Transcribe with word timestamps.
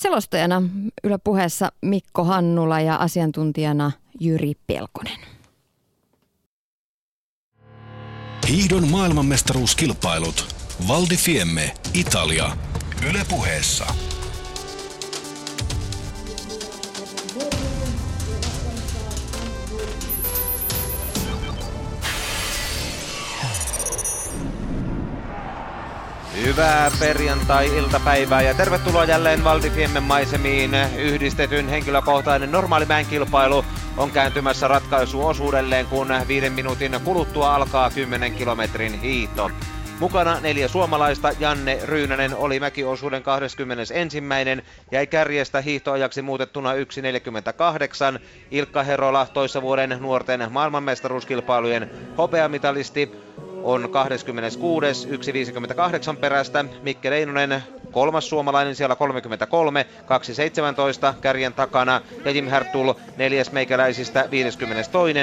Selostajana 0.00 0.62
Yle 1.04 1.18
puheessa 1.24 1.72
Mikko 1.82 2.24
Hannula 2.24 2.80
ja 2.80 2.96
asiantuntijana 2.96 3.92
Jyri 4.20 4.52
Pelkonen. 4.66 5.18
Hiihdon 8.48 8.88
maailmanmestaruuskilpailut. 8.88 10.54
Valdi 10.88 11.16
Fiemme, 11.16 11.74
Italia. 11.94 12.56
Yle 13.10 13.20
puheessa. 13.28 13.86
Hyvää 26.42 26.90
perjantai-iltapäivää 27.00 28.42
ja 28.42 28.54
tervetuloa 28.54 29.04
jälleen 29.04 29.44
Valtifiemen 29.44 30.02
maisemiin. 30.02 30.70
Yhdistetyn 30.98 31.68
henkilökohtainen 31.68 32.52
normaalimäen 32.52 33.06
kilpailu 33.06 33.64
on 33.96 34.10
kääntymässä 34.10 34.68
ratkaisuosuudelleen, 34.68 35.86
kun 35.86 36.08
viiden 36.28 36.52
minuutin 36.52 37.00
kuluttua 37.04 37.54
alkaa 37.54 37.90
10 37.90 38.34
kilometrin 38.34 39.00
hiito. 39.00 39.50
Mukana 40.00 40.40
neljä 40.40 40.68
suomalaista, 40.68 41.32
Janne 41.40 41.78
Ryynänen 41.84 42.36
oli 42.36 42.60
mäkiosuuden 42.60 43.22
21. 43.22 44.22
jäi 44.92 45.06
kärjestä 45.06 45.60
hiihtoajaksi 45.60 46.22
muutettuna 46.22 46.72
1.48. 46.72 48.20
Ilkka 48.50 48.82
Herola, 48.82 49.26
toissa 49.32 49.62
vuoden 49.62 49.96
nuorten 50.00 50.46
maailmanmestaruuskilpailujen 50.50 51.90
hopeamitalisti, 52.18 53.12
on 53.62 53.88
26. 53.90 55.08
1.58 55.08 56.16
perästä. 56.20 56.64
Mikke 56.82 57.10
Leinonen 57.10 57.62
kolmas 57.90 58.28
suomalainen 58.28 58.74
siellä 58.76 58.96
33, 58.96 59.86
2.17 61.12 61.14
kärjen 61.20 61.54
takana 61.54 62.00
ja 62.24 62.30
Jim 62.30 62.46
Hertul 62.48 62.94
neljäs 63.16 63.52
meikäläisistä 63.52 64.28
52, 64.30 65.14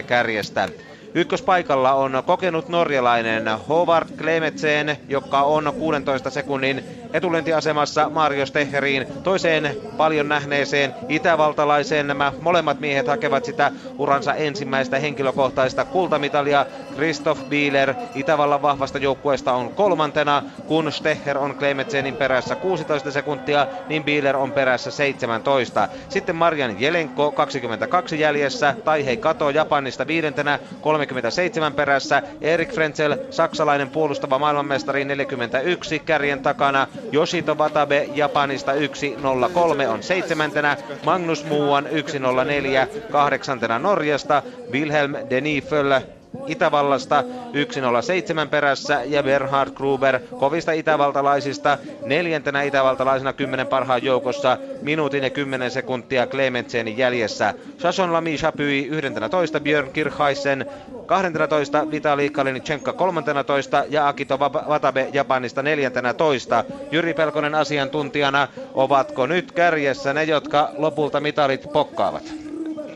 3.44 0.00 0.02
kärjestä. 0.06 0.68
Ykköspaikalla 1.14 1.92
on 1.92 2.22
kokenut 2.26 2.68
norjalainen 2.68 3.44
Howard 3.68 4.08
Klemetsen, 4.18 4.96
joka 5.08 5.42
on 5.42 5.72
16 5.78 6.30
sekunnin 6.30 6.84
etulentiasemassa 7.12 8.10
Mario 8.10 8.46
Steheriin. 8.46 9.06
Toiseen 9.22 9.76
paljon 9.96 10.28
nähneeseen 10.28 10.94
itävaltalaiseen 11.08 12.06
nämä 12.06 12.32
molemmat 12.40 12.80
miehet 12.80 13.06
hakevat 13.06 13.44
sitä 13.44 13.70
uransa 13.98 14.34
ensimmäistä 14.34 14.98
henkilökohtaista 14.98 15.84
kultamitalia. 15.84 16.66
Christoph 16.94 17.44
Bieler 17.48 17.94
Itävallan 18.14 18.62
vahvasta 18.62 18.98
joukkueesta 18.98 19.52
on 19.52 19.72
kolmantena, 19.74 20.42
kun 20.66 20.92
Steher 20.92 21.38
on 21.38 21.54
Klemetsenin 21.54 22.16
perässä 22.16 22.54
16 22.54 23.10
sekuntia, 23.10 23.66
niin 23.88 24.04
Bieler 24.04 24.36
on 24.36 24.52
perässä 24.52 24.90
17. 24.90 25.88
Sitten 26.08 26.36
Marian 26.36 26.80
Jelenko 26.80 27.32
22 27.32 28.20
jäljessä, 28.20 28.74
Taihei 28.84 29.16
Kato 29.16 29.50
Japanista 29.50 30.06
viidentenä 30.06 30.58
37 31.06 31.72
perässä, 31.74 32.22
Erik 32.40 32.72
Frenzel 32.72 33.16
saksalainen 33.30 33.90
puolustava 33.90 34.38
maailmanmestari 34.38 35.04
41 35.04 35.98
kärjen 35.98 36.42
takana, 36.42 36.86
Yoshito 37.12 37.54
Watabe 37.54 38.08
Japanista 38.14 38.72
1.03 38.72 39.88
on 39.88 40.02
seitsemäntenä, 40.02 40.76
Magnus 41.04 41.44
Muuan 41.44 41.86
1.04 41.86 43.10
kahdeksantena 43.12 43.78
Norjasta, 43.78 44.42
Wilhelm 44.72 45.14
Denifel 45.30 46.00
Itävallasta 46.46 47.24
107 47.52 48.48
perässä 48.48 49.02
ja 49.06 49.22
Berhard 49.22 49.70
Gruber 49.74 50.20
kovista 50.38 50.72
itävaltalaisista 50.72 51.78
neljäntenä 52.04 52.62
itävaltalaisena 52.62 53.32
10 53.32 53.66
parhaan 53.66 54.04
joukossa 54.04 54.58
minuutin 54.82 55.24
ja 55.24 55.30
10 55.30 55.70
sekuntia 55.70 56.26
Clementsenin 56.26 56.98
jäljessä. 56.98 57.54
Sasson 57.78 58.12
Lamy 58.12 58.34
Chapui 58.34 58.86
11, 58.90 59.60
Björn 59.60 59.90
Kirchhaisen 59.92 60.66
12, 61.06 61.90
Vitali 61.90 62.30
Kalinichenka 62.30 62.92
13 62.92 63.84
ja 63.88 64.08
Akito 64.08 64.38
Watabe 64.68 65.08
Japanista 65.12 65.62
14. 65.62 66.64
Jyri 66.90 67.14
Pelkonen 67.14 67.54
asiantuntijana, 67.54 68.48
ovatko 68.74 69.26
nyt 69.26 69.52
kärjessä 69.52 70.12
ne, 70.12 70.24
jotka 70.24 70.70
lopulta 70.76 71.20
mitalit 71.20 71.72
pokkaavat? 71.72 72.48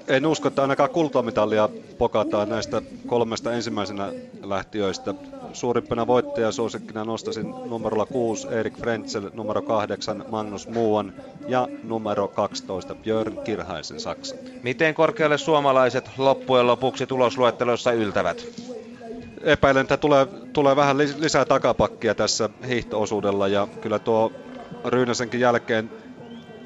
en 0.08 0.26
usko, 0.26 0.48
että 0.48 0.62
ainakaan 0.62 0.90
kultamitalia 0.90 1.68
pokataan 2.02 2.48
näistä 2.48 2.82
kolmesta 3.06 3.52
ensimmäisenä 3.52 4.12
lähtiöistä. 4.42 5.14
Suurimpana 5.52 6.06
voittajasuosikkina 6.06 7.04
nostasin 7.04 7.50
numerolla 7.50 8.06
6 8.06 8.48
Erik 8.48 8.78
Frenzel, 8.78 9.30
numero 9.34 9.62
8 9.62 10.24
Magnus 10.30 10.68
Muuan 10.68 11.12
ja 11.48 11.68
numero 11.84 12.28
12 12.28 12.94
Björn 12.94 13.38
Kirhaisen 13.44 14.00
Saksa. 14.00 14.34
Miten 14.62 14.94
korkealle 14.94 15.38
suomalaiset 15.38 16.10
loppujen 16.18 16.66
lopuksi 16.66 17.06
tulosluettelossa 17.06 17.92
yltävät? 17.92 18.46
Epäilen, 19.42 19.82
että 19.82 19.96
tulee, 19.96 20.26
tulee 20.52 20.76
vähän 20.76 20.98
lisää 20.98 21.44
takapakkia 21.44 22.14
tässä 22.14 22.50
hiihtoosuudella 22.68 23.48
ja 23.48 23.68
kyllä 23.80 23.98
tuo 23.98 24.32
Ryynäsenkin 24.84 25.40
jälkeen 25.40 25.90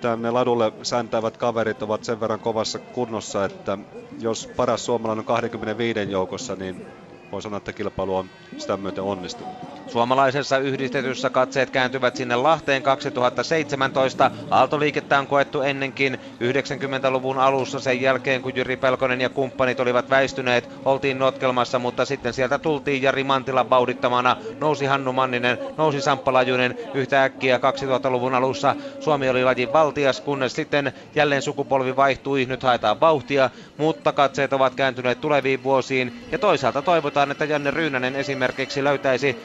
tänne 0.01 0.31
ladulle 0.31 0.73
säntäävät 0.83 1.37
kaverit 1.37 1.83
ovat 1.83 2.05
sen 2.05 2.21
verran 2.21 2.41
kovassa 2.41 2.79
kunnossa, 2.79 3.45
että 3.45 3.79
jos 4.19 4.47
paras 4.57 4.85
suomalainen 4.87 5.21
on 5.21 5.25
25 5.27 6.11
joukossa, 6.11 6.57
niin 6.57 6.83
voi 7.33 7.43
sanoa, 7.43 7.57
että 7.57 7.73
kilpailu 7.73 8.17
on 8.17 8.31
sitä 8.57 8.77
myöten 8.77 9.05
onnistunut. 9.05 9.55
Suomalaisessa 9.87 10.59
yhdistetyssä 10.59 11.31
katseet 11.31 11.71
kääntyvät 11.71 12.17
sinne 12.17 12.37
Lahteen 12.37 12.83
2017. 12.83 14.31
Aaltoliikettä 14.51 15.19
on 15.19 15.27
koettu 15.27 15.63
ennenkin 15.63 16.21
90-luvun 16.41 17.39
alussa 17.39 17.81
sen 17.81 18.01
jälkeen, 18.01 18.43
kun 18.43 18.57
Jyri 18.57 18.77
Pelkonen 18.77 19.21
ja 19.21 19.29
kumppanit 19.29 19.81
olivat 19.81 20.11
väistyneet. 20.11 20.69
Oltiin 20.85 21.19
notkelmassa, 21.19 21.79
mutta 21.79 22.05
sitten 22.05 22.33
sieltä 22.33 22.59
tultiin 22.59 23.03
Jari 23.03 23.25
Mantilan 23.25 23.71
vauhdittamana. 23.71 24.37
Nousi 24.61 24.87
Hannu 24.87 25.13
Manninen, 25.13 25.59
nousi 25.77 26.01
Samppa 26.01 26.33
Lajunen 26.33 26.79
yhtäkkiä 26.95 27.57
2000-luvun 27.57 28.35
alussa. 28.35 28.77
Suomi 29.01 29.29
oli 29.29 29.45
lajin 29.45 29.73
valtias, 29.73 30.21
kunnes 30.21 30.53
sitten 30.53 30.93
jälleen 31.15 31.43
sukupolvi 31.43 31.97
vaihtui. 31.97 32.45
Nyt 32.45 32.63
haetaan 32.63 33.01
vauhtia, 33.01 33.51
mutta 33.77 34.13
katseet 34.13 34.53
ovat 34.53 34.75
kääntyneet 34.75 35.21
tuleviin 35.21 35.63
vuosiin. 35.63 36.25
Ja 36.33 36.39
toisaalta 36.39 36.83
toivotaan, 37.17 37.31
että 37.31 37.45
Janne 37.45 37.71
Ryynänen 37.71 38.17
esimerkiksi 38.17 38.85
löytäisi 38.85 39.37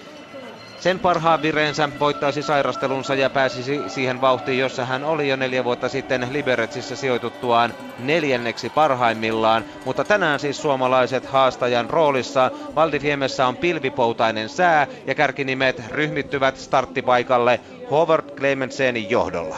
sen 0.80 1.00
parhaan 1.00 1.42
vireensä, 1.42 1.90
voittaisi 2.00 2.42
sairastelunsa 2.44 3.16
ja 3.16 3.30
pääsisi 3.30 3.84
siihen 3.88 4.22
vauhtiin, 4.22 4.60
jossa 4.60 4.86
hän 4.86 5.04
oli 5.04 5.28
jo 5.30 5.36
neljä 5.36 5.64
vuotta 5.64 5.90
sitten 5.90 6.28
Liberetsissä 6.32 6.96
sijoituttuaan 6.96 7.74
neljänneksi 8.00 8.70
parhaimmillaan. 8.70 9.66
Mutta 9.86 10.04
tänään 10.04 10.40
siis 10.40 10.62
suomalaiset 10.62 11.26
haastajan 11.26 11.90
roolissa. 11.90 12.52
Valdifiemessä 12.76 13.48
on 13.48 13.58
pilvipoutainen 13.58 14.50
sää 14.50 14.88
ja 15.08 15.16
kärkinimet 15.16 15.84
ryhmittyvät 15.92 16.58
starttipaikalle 16.58 17.60
Howard 17.92 18.26
Clementsenin 18.36 19.10
johdolla. 19.10 19.58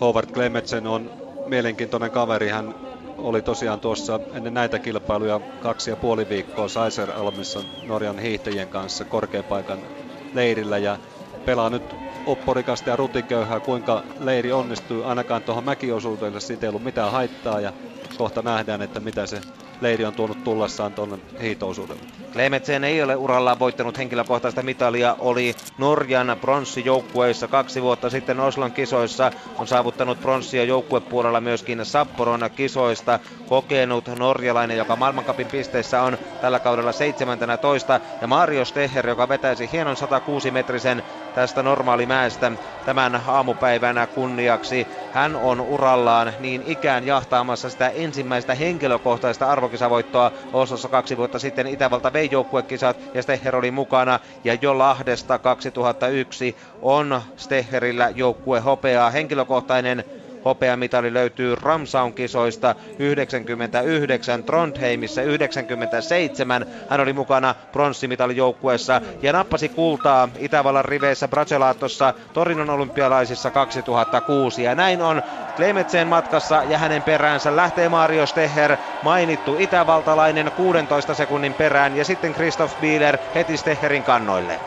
Howard 0.00 0.30
Clementsen 0.32 0.86
on 0.86 1.10
mielenkiintoinen 1.46 2.10
kaveri. 2.10 2.48
Hän 2.48 2.91
oli 3.22 3.42
tosiaan 3.42 3.80
tuossa 3.80 4.20
ennen 4.32 4.54
näitä 4.54 4.78
kilpailuja 4.78 5.40
kaksi 5.58 5.90
ja 5.90 5.96
puoli 5.96 6.28
viikkoa 6.28 6.68
Saiser 6.68 7.10
Almissa 7.10 7.64
Norjan 7.82 8.18
hiihtäjien 8.18 8.68
kanssa 8.68 9.04
korkeapaikan 9.04 9.86
leirillä 10.34 10.78
ja 10.78 10.98
pelaa 11.44 11.70
nyt 11.70 11.96
upporikasta 12.26 12.90
ja 12.90 12.96
rutiköyhää, 12.96 13.60
kuinka 13.60 14.04
leiri 14.18 14.52
onnistuu. 14.52 15.02
Ainakaan 15.04 15.42
tuohon 15.42 15.64
mäkiosuudelle 15.64 16.40
siitä 16.40 16.66
ei 16.66 16.68
ollut 16.68 16.82
mitään 16.82 17.12
haittaa 17.12 17.60
ja 17.60 17.72
kohta 18.14 18.42
nähdään, 18.42 18.82
että 18.82 19.00
mitä 19.00 19.26
se 19.26 19.42
leiri 19.82 20.04
on 20.04 20.14
tuonut 20.14 20.44
tullessaan 20.44 20.92
tuonne 20.92 21.18
hiitousuudelle. 21.42 22.02
Klemetsen 22.32 22.84
ei 22.84 23.02
ole 23.02 23.16
urallaan 23.16 23.58
voittanut 23.58 23.98
henkilökohtaista 23.98 24.62
mitalia, 24.62 25.16
oli 25.18 25.56
Norjan 25.78 26.36
pronssijoukkueissa 26.40 27.48
kaksi 27.48 27.82
vuotta 27.82 28.10
sitten 28.10 28.40
Oslon 28.40 28.72
kisoissa, 28.72 29.32
on 29.58 29.66
saavuttanut 29.66 30.20
pronssia 30.20 30.64
joukkuepuolella 30.64 31.40
myöskin 31.40 31.84
Sapporon 31.84 32.50
kisoista, 32.56 33.18
kokenut 33.48 34.08
norjalainen, 34.18 34.76
joka 34.76 34.96
maailmankapin 34.96 35.46
pisteissä 35.46 36.02
on 36.02 36.18
tällä 36.40 36.58
kaudella 36.60 36.92
17, 36.92 38.00
ja 38.20 38.26
Mario 38.26 38.64
Steher, 38.64 39.08
joka 39.08 39.28
vetäisi 39.28 39.68
hienon 39.72 39.96
106-metrisen 39.96 41.02
tästä 41.34 41.62
normaalimäestä 41.62 42.52
tämän 42.84 43.22
aamupäivänä 43.26 44.06
kunniaksi. 44.06 44.88
Hän 45.10 45.36
on 45.36 45.60
urallaan 45.60 46.32
niin 46.38 46.62
ikään 46.66 47.06
jahtaamassa 47.06 47.70
sitä 47.70 47.88
ensimmäistä 47.88 48.54
henkilökohtaista 48.54 49.46
arvokisavoittoa. 49.46 50.32
Oslossa 50.52 50.88
kaksi 50.88 51.16
vuotta 51.16 51.38
sitten 51.38 51.66
Itävalta 51.66 52.12
vei 52.12 52.28
joukkuekisat 52.32 52.96
ja 53.14 53.22
Steher 53.22 53.56
oli 53.56 53.70
mukana. 53.70 54.20
Ja 54.44 54.56
jo 54.62 54.78
Lahdesta 54.78 55.38
2001 55.38 56.56
on 56.82 57.22
Steherillä 57.36 58.10
joukkue 58.14 58.60
hopeaa. 58.60 59.10
Henkilökohtainen 59.10 60.04
Hopeamitali 60.44 61.14
löytyy 61.14 61.54
Ramsaun 61.54 62.12
kisoista 62.14 62.74
99, 62.98 64.44
Trondheimissa 64.44 65.22
97. 65.22 66.66
Hän 66.90 67.00
oli 67.00 67.12
mukana 67.12 67.54
pronssimitalijoukkueessa 67.72 69.00
ja 69.22 69.32
nappasi 69.32 69.68
kultaa 69.68 70.28
Itävallan 70.38 70.84
riveissä 70.84 71.28
Bracelaatossa 71.28 72.14
Torinon 72.32 72.70
olympialaisissa 72.70 73.50
2006. 73.50 74.62
Ja 74.62 74.74
näin 74.74 75.02
on 75.02 75.22
Klemetsen 75.56 76.08
matkassa 76.08 76.64
ja 76.64 76.78
hänen 76.78 77.02
peräänsä 77.02 77.56
lähtee 77.56 77.88
Mario 77.88 78.26
Steher, 78.26 78.76
mainittu 79.02 79.56
itävaltalainen 79.58 80.52
16 80.56 81.14
sekunnin 81.14 81.54
perään 81.54 81.96
ja 81.96 82.04
sitten 82.04 82.32
Christoph 82.34 82.80
Bieler 82.80 83.18
heti 83.34 83.56
Steherin 83.56 84.04
kannoille. 84.04 84.60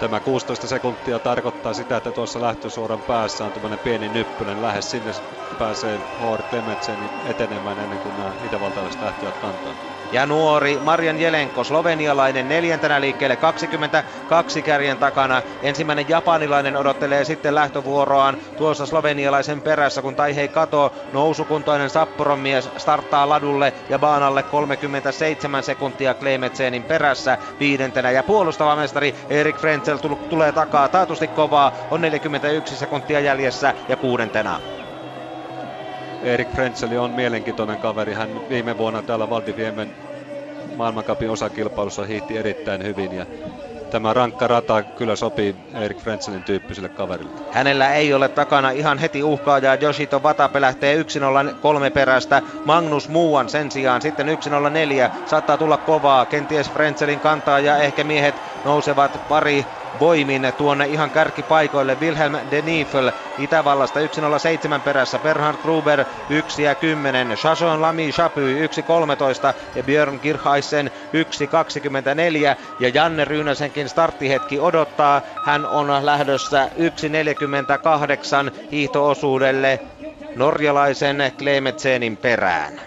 Tämä 0.00 0.20
16 0.20 0.66
sekuntia 0.66 1.20
tarkoittaa 1.20 1.74
sitä, 1.74 1.96
että 1.96 2.12
tuossa 2.12 2.40
lähtösuoran 2.40 3.02
päässä 3.02 3.44
on 3.44 3.52
tämmöinen 3.52 3.78
pieni 3.78 4.08
nyppynen. 4.08 4.62
Lähes 4.62 4.90
sinne 4.90 5.10
pääsee 5.58 6.00
Howard 6.20 6.46
Clementsen 6.48 7.10
etenemään 7.24 7.78
ennen 7.78 8.00
kuin 8.00 8.16
nämä 8.16 8.32
itävaltalaiset 8.42 9.02
lähtevät 9.02 9.38
kantaa. 9.38 9.74
Ja 10.12 10.26
nuori 10.26 10.78
Marian 10.78 11.20
Jelenko, 11.20 11.64
slovenialainen 11.64 12.48
neljäntenä 12.48 13.00
liikkeelle 13.00 13.36
22 13.36 14.62
kärjen 14.62 14.98
takana. 14.98 15.42
Ensimmäinen 15.62 16.08
japanilainen 16.08 16.76
odottelee 16.76 17.24
sitten 17.24 17.54
lähtövuoroaan 17.54 18.36
tuossa 18.56 18.86
slovenialaisen 18.86 19.62
perässä, 19.62 20.02
kun 20.02 20.16
Taihei 20.16 20.48
Kato, 20.48 20.92
nousukuntoinen 21.12 21.90
Sapporon 21.90 22.38
mies, 22.38 22.70
starttaa 22.76 23.28
ladulle 23.28 23.72
ja 23.88 23.98
baanalle 23.98 24.42
37 24.42 25.62
sekuntia 25.62 26.14
Klemetsenin 26.14 26.82
perässä 26.84 27.38
viidentenä. 27.60 28.10
Ja 28.10 28.22
puolustava 28.22 28.76
mestari 28.76 29.14
Erik 29.28 29.60
Frenzel 29.98 30.16
tulee 30.28 30.52
takaa 30.52 30.88
taatusti 30.88 31.28
kovaa, 31.28 31.72
on 31.90 32.00
41 32.00 32.76
sekuntia 32.76 33.20
jäljessä 33.20 33.74
ja 33.88 33.96
kuudentena. 33.96 34.60
Erik 36.22 36.48
Frentzeli 36.48 36.98
on 36.98 37.10
mielenkiintoinen 37.10 37.78
kaveri. 37.78 38.12
Hän 38.14 38.48
viime 38.48 38.78
vuonna 38.78 39.02
täällä 39.02 39.30
Valdiviemen 39.30 39.88
maailmankapin 40.76 41.30
osakilpailussa 41.30 42.04
hiihti 42.04 42.36
erittäin 42.36 42.84
hyvin 42.84 43.12
ja 43.12 43.26
tämä 43.90 44.14
rankka 44.14 44.46
rata 44.48 44.82
kyllä 44.82 45.16
sopii 45.16 45.56
Erik 45.74 45.98
Frentzelin 45.98 46.44
tyyppiselle 46.44 46.88
kaverille. 46.88 47.32
Hänellä 47.50 47.94
ei 47.94 48.14
ole 48.14 48.28
takana 48.28 48.70
ihan 48.70 48.98
heti 48.98 49.22
uhkaajaa. 49.22 49.74
Joshito 49.74 50.22
Vatape 50.22 50.60
lähtee 50.60 51.02
1-0-3 51.02 51.04
perästä. 51.94 52.42
Magnus 52.64 53.08
Muuan 53.08 53.48
sen 53.48 53.70
sijaan 53.70 54.02
sitten 54.02 54.26
1-0-4. 54.28 54.30
Saattaa 55.26 55.58
tulla 55.58 55.78
kovaa. 55.78 56.26
Kenties 56.26 56.70
Frentzelin 56.72 57.20
kantaa 57.20 57.60
ja 57.60 57.78
ehkä 57.78 58.04
miehet 58.04 58.42
nousevat 58.64 59.20
pari 59.28 59.79
voimin 59.98 60.42
tuonne 60.56 60.86
ihan 60.86 61.10
kärkipaikoille. 61.10 62.00
Wilhelm 62.00 62.32
de 62.50 62.62
Niefel 62.62 63.12
Itävallasta 63.38 64.00
1.07 64.00 64.06
perässä. 64.84 65.18
Bernhard 65.18 65.58
Gruber 65.62 66.04
1 66.28 66.62
ja 66.62 66.74
10. 66.74 67.28
Chachon 67.28 67.82
Lami 67.82 68.10
Chapy 68.12 68.66
1.13 68.66 69.54
ja 69.74 69.82
Björn 69.82 70.20
Kirchheisen 70.20 70.90
1.24. 70.90 72.56
Ja 72.78 72.88
Janne 72.88 73.24
Ryynäsenkin 73.24 73.88
starttihetki 73.88 74.60
odottaa. 74.60 75.22
Hän 75.44 75.66
on 75.66 76.06
lähdössä 76.06 76.70
1.48 76.76 78.52
hiihtoosuudelle 78.72 79.80
norjalaisen 80.36 81.32
Klemetsenin 81.38 82.16
perään. 82.16 82.80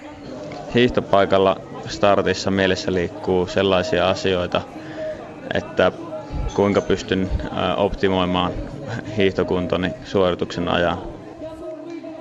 Hiihtopaikalla 0.73 1.55
startissa 1.88 2.51
mielessä 2.51 2.94
liikkuu 2.94 3.47
sellaisia 3.47 4.09
asioita, 4.09 4.61
että 5.53 5.91
kuinka 6.53 6.81
pystyn 6.81 7.31
optimoimaan 7.77 8.53
hiihtokuntoni 9.18 9.94
suorituksen 10.03 10.68
ajan. 10.68 10.97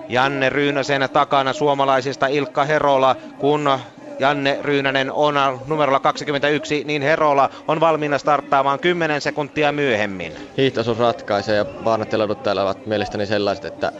Janne 0.08 0.50
Ryynäsen 0.50 1.08
takana 1.12 1.52
suomalaisista 1.52 2.26
Ilkka 2.26 2.64
Herola, 2.64 3.16
kun 3.38 3.78
Janne 4.18 4.58
Ryynänen 4.62 5.12
on 5.12 5.34
numerolla 5.66 6.00
21, 6.00 6.84
niin 6.84 7.02
Herola 7.02 7.50
on 7.68 7.80
valmiina 7.80 8.18
starttaamaan 8.18 8.78
10 8.78 9.20
sekuntia 9.20 9.72
myöhemmin. 9.72 10.32
Hiihtoisuus 10.56 10.98
ratkaisee 10.98 11.56
ja 11.56 11.64
baanattelut 11.64 12.42
täällä 12.42 12.62
ovat 12.62 12.86
mielestäni 12.86 13.26
sellaiset, 13.26 13.64
että 13.64 13.92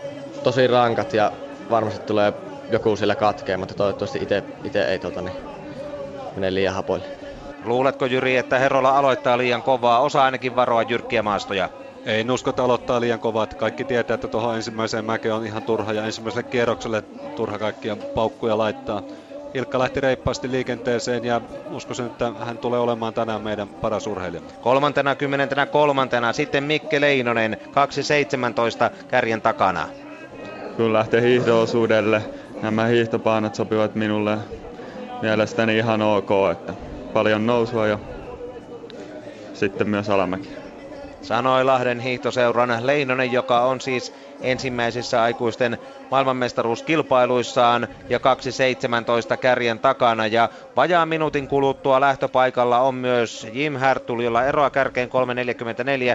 tosi 0.43 0.67
rankat 0.67 1.15
ja 1.15 1.33
varmasti 1.71 2.07
tulee 2.07 2.33
joku 2.71 2.97
sillä 2.97 3.15
katkeen, 3.15 3.59
mutta 3.59 3.75
toivottavasti 3.75 4.19
itse 4.65 4.85
ei 4.89 4.99
tota, 4.99 5.23
niin, 5.23 5.35
mene 6.35 6.55
liian 6.55 6.75
hapoille. 6.75 7.22
Luuletko 7.65 8.07
Jyri, 8.07 8.37
että 8.37 8.59
Herola 8.59 8.99
aloittaa 8.99 9.39
liian 9.39 9.63
kovaa? 9.63 10.01
Osa 10.01 10.25
ainakin 10.25 10.57
varoa 10.57 10.83
jyrkkiä 10.83 11.23
maastoja. 11.23 11.69
Ei 12.07 12.31
usko, 12.31 12.51
että 12.51 12.65
aloittaa 12.65 13.01
liian 13.01 13.21
kovaa. 13.21 13.47
Kaikki 13.47 13.85
tietää, 13.85 14.15
että 14.15 14.29
tuohon 14.29 14.57
ensimmäiseen 14.57 15.05
mäkeen 15.05 15.35
on 15.35 15.47
ihan 15.47 15.63
turha 15.63 15.93
ja 15.93 16.05
ensimmäiselle 16.07 16.43
kierrokselle 16.43 17.03
turha 17.37 17.59
kaikkia 17.59 17.97
paukkuja 17.97 18.59
laittaa. 18.59 19.03
Ilkka 19.55 19.79
lähti 19.79 20.01
reippaasti 20.01 20.51
liikenteeseen 20.51 21.25
ja 21.25 21.41
uskoisin, 21.71 22.07
että 22.07 22.33
hän 22.41 22.59
tulee 22.59 22.81
olemaan 22.81 23.15
tänään 23.15 23.43
meidän 23.43 23.69
paras 23.69 24.07
urheilija. 24.07 24.43
Kolmantena, 24.61 25.15
kymmenentenä, 25.15 25.67
kolmantena. 25.67 26.33
Sitten 26.33 26.65
Mikke 26.65 27.01
Leinonen, 27.01 27.57
2.17 28.91 28.97
kärjen 29.09 29.43
takana. 29.43 29.89
Kun 30.77 30.93
lähtee 30.93 31.23
hiihdoosuudelle, 31.23 32.23
nämä 32.63 32.85
hiihtopaanat 32.85 33.55
sopivat 33.55 33.95
minulle 33.95 34.39
mielestäni 35.23 35.79
ihan 35.79 36.03
ok, 36.03 36.31
että 36.53 36.75
paljon 37.13 37.47
nousua 37.47 37.87
ja 37.87 37.99
sitten 39.55 39.89
myös 39.89 40.11
alamäki. 40.11 40.49
Sanoi 41.23 41.65
Lahden 41.65 42.01
hiihtoseuran 42.01 42.87
Leinonen, 42.87 43.33
joka 43.33 43.61
on 43.61 43.81
siis 43.81 44.15
ensimmäisissä 44.41 45.23
aikuisten 45.23 45.79
maailmanmestaruuskilpailuissaan 46.11 47.89
ja 48.09 48.19
2.17 49.31 49.37
kärjen 49.37 49.79
takana. 49.79 50.27
Ja 50.27 50.49
vajaan 50.77 51.09
minuutin 51.09 51.49
kuluttua 51.49 52.01
lähtöpaikalla 52.01 52.79
on 52.79 52.95
myös 52.95 53.47
Jim 53.53 53.77
Hertul, 53.77 54.21
jolla 54.21 54.45
eroa 54.45 54.71
kärkeen 54.71 55.09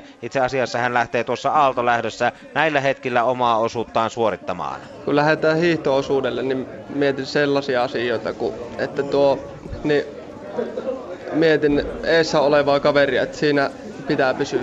3.44. 0.02 0.08
Itse 0.22 0.40
asiassa 0.40 0.80
hän 0.80 0.94
lähtee 0.94 1.24
tuossa 1.24 1.52
aaltolähdössä 1.52 2.32
näillä 2.54 2.82
hetkillä 2.82 3.24
omaa 3.24 3.58
osuuttaan 3.58 4.10
suorittamaan. 4.10 4.80
Kun 5.06 5.16
lähdetään 5.16 5.58
hiihtoosuudelle, 5.58 6.44
niin 6.44 6.66
mietin 6.90 7.26
sellaisia 7.26 7.84
asioita, 7.84 8.34
kuin, 8.34 8.54
että 8.78 9.04
tuo 9.04 9.40
niin 9.84 10.17
mietin 11.34 11.84
eessä 12.04 12.40
olevaa 12.40 12.80
kaveria, 12.80 13.24
että 13.24 13.38
siinä 13.38 13.70
pitää 14.08 14.34
pysyä. 14.34 14.62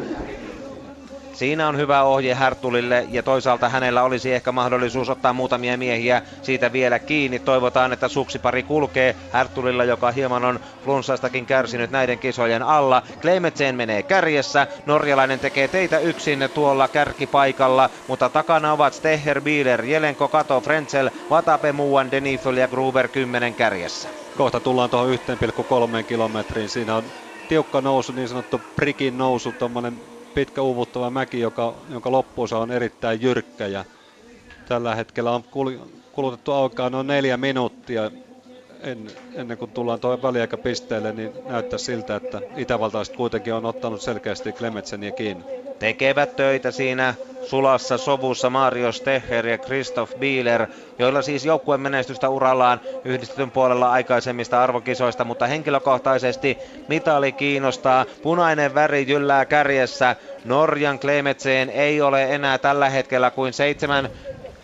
Siinä 1.35 1.69
on 1.69 1.76
hyvä 1.76 2.02
ohje 2.02 2.35
Härtulille 2.35 3.06
ja 3.11 3.23
toisaalta 3.23 3.69
hänellä 3.69 4.02
olisi 4.02 4.32
ehkä 4.32 4.52
mahdollisuus 4.52 5.08
ottaa 5.08 5.32
muutamia 5.32 5.79
miehiä 5.79 6.23
siitä 6.43 6.73
vielä 6.73 6.99
kiinni. 6.99 7.38
Toivotaan, 7.38 7.93
että 7.93 8.08
suksipari 8.08 8.62
kulkee 8.62 9.17
Härtulilla, 9.32 9.85
joka 9.85 10.11
hieman 10.11 10.44
on 10.44 10.61
flunssastakin 10.85 11.46
kärsinyt 11.46 11.91
näiden 11.91 12.19
kisojen 12.19 12.62
alla. 12.62 13.02
Klemetsen 13.20 13.75
menee 13.75 14.02
kärjessä, 14.02 14.67
norjalainen 14.87 15.41
tekee 15.41 15.69
teitä 15.69 15.99
yksin 15.99 16.49
tuolla 16.55 16.88
kärkipaikalla, 16.88 17.91
mutta 18.08 18.29
takana 18.29 18.73
ovat 18.73 18.94
Steher, 18.94 19.41
Bieler, 19.41 19.85
Jelenko, 19.85 20.29
Kato, 20.29 20.60
Frenzel, 20.60 21.10
Vatape, 21.31 21.72
Muuan, 21.72 22.10
Denifel 22.10 22.56
ja 22.56 22.69
Gruber 22.69 23.08
10 23.08 23.55
kärjessä. 23.55 24.24
Kohta 24.36 24.60
tullaan 24.60 24.91
tuohon 24.91 25.08
1,3 25.10 26.05
kilometriin. 26.06 26.69
Siinä 26.69 26.96
on 26.96 27.12
tiukka 27.48 27.81
nousu, 27.81 28.12
niin 28.12 28.29
sanottu 28.29 28.58
prikin 28.58 29.17
nousu, 29.17 29.53
tuommoinen 29.53 30.00
pitkä 30.34 30.62
uuvuttava 30.62 31.10
mäki, 31.10 31.41
joka, 31.41 31.84
jonka 31.88 32.10
loppuosa 32.12 32.58
on 32.58 32.70
erittäin 32.70 33.22
jyrkkä 33.22 33.67
ja 33.67 33.84
tällä 34.64 34.94
hetkellä 34.94 35.31
on 35.32 35.44
kulutettu 36.12 36.53
aikaa 36.53 36.91
noin 36.91 37.06
neljä 37.06 37.36
minuuttia 37.36 38.10
en, 38.84 39.06
ennen 39.34 39.58
kuin 39.58 39.70
tullaan 39.70 40.00
tuohon 40.00 40.22
väliaikapisteelle, 40.22 41.12
niin 41.12 41.32
näyttää 41.46 41.79
siltä, 41.79 42.17
että 42.17 42.41
itävaltaiset 42.56 43.17
kuitenkin 43.17 43.55
on 43.55 43.64
ottanut 43.64 44.00
selkeästi 44.00 44.53
Klemetseniä 44.53 45.10
kiinni. 45.10 45.44
Tekevät 45.79 46.36
töitä 46.36 46.70
siinä 46.70 47.14
sulassa 47.43 47.98
sovussa 47.98 48.50
Mario 48.50 48.93
Stecher 48.93 49.46
ja 49.46 49.58
Christoph 49.58 50.19
Bieler, 50.19 50.67
joilla 50.98 51.22
siis 51.22 51.44
joukkueen 51.44 51.81
menestystä 51.81 52.29
urallaan 52.29 52.81
yhdistetyn 53.05 53.50
puolella 53.50 53.91
aikaisemmista 53.91 54.62
arvokisoista, 54.62 55.24
mutta 55.24 55.46
henkilökohtaisesti 55.46 56.58
mitali 56.88 57.32
kiinnostaa. 57.32 58.06
Punainen 58.22 58.74
väri 58.74 59.05
jyllää 59.08 59.44
kärjessä. 59.44 60.17
Norjan 60.44 60.98
Klemetseen 60.98 61.70
ei 61.70 62.00
ole 62.00 62.34
enää 62.34 62.58
tällä 62.58 62.88
hetkellä 62.88 63.31
kuin 63.31 63.53
seitsemän 63.53 64.10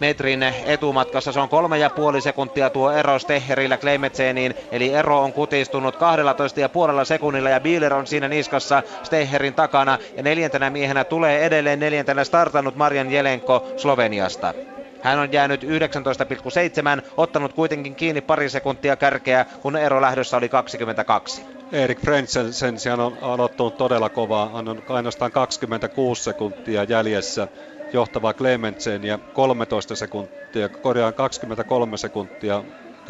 metrin 0.00 0.42
etumatkassa. 0.42 1.33
Se 1.33 1.40
on 1.40 1.49
kolme 1.49 1.78
ja 1.78 1.90
puoli 1.90 2.21
sekuntia 2.21 2.71
tuo 2.71 2.90
ero 2.90 3.19
Steherillä 3.19 3.76
Kleimetseeniin, 3.76 4.54
eli 4.73 4.95
ero 4.95 5.21
on 5.21 5.33
kutistunut 5.33 5.97
12 5.97 6.61
ja 6.61 6.69
puolella 6.69 7.04
sekunnilla 7.04 7.50
ja 7.50 7.61
Bieler 7.61 7.95
on 7.95 8.07
siinä 8.07 8.28
niskassa 8.28 8.83
Steherin 9.02 9.54
takana 9.54 9.99
ja 10.16 10.23
neljäntenä 10.23 10.71
miehenä 10.71 11.04
tulee 11.04 11.45
edelleen 11.45 11.80
neljäntenä 11.80 12.25
startannut 12.25 12.76
Marian 12.76 13.12
Jelenko 13.12 13.66
Sloveniasta. 13.76 14.54
Hän 15.02 15.19
on 15.19 15.33
jäänyt 15.33 15.62
19,7, 15.62 15.69
ottanut 17.16 17.52
kuitenkin 17.52 17.95
kiinni 17.95 18.21
pari 18.21 18.49
sekuntia 18.49 18.97
kärkeä, 18.97 19.47
kun 19.62 19.76
ero 19.76 20.00
lähdössä 20.00 20.37
oli 20.37 20.49
22. 20.49 21.42
Erik 21.73 22.00
Frenzel 22.00 22.52
sen 22.52 22.78
sijaan 22.78 23.00
on 23.00 23.19
aloittanut 23.23 23.76
todella 23.76 24.09
kovaa, 24.09 24.49
hän 24.49 24.69
on 24.69 24.83
ainoastaan 24.88 25.33
26 25.33 26.23
sekuntia 26.23 26.85
jäljessä 26.85 27.49
johtava 27.92 28.35
Clementsen 28.35 29.04
ja 29.04 29.18
13 29.32 29.97
sekuntia, 29.97 30.68
korjaan 30.68 31.14
23 31.14 31.97
sekuntia 31.99 32.64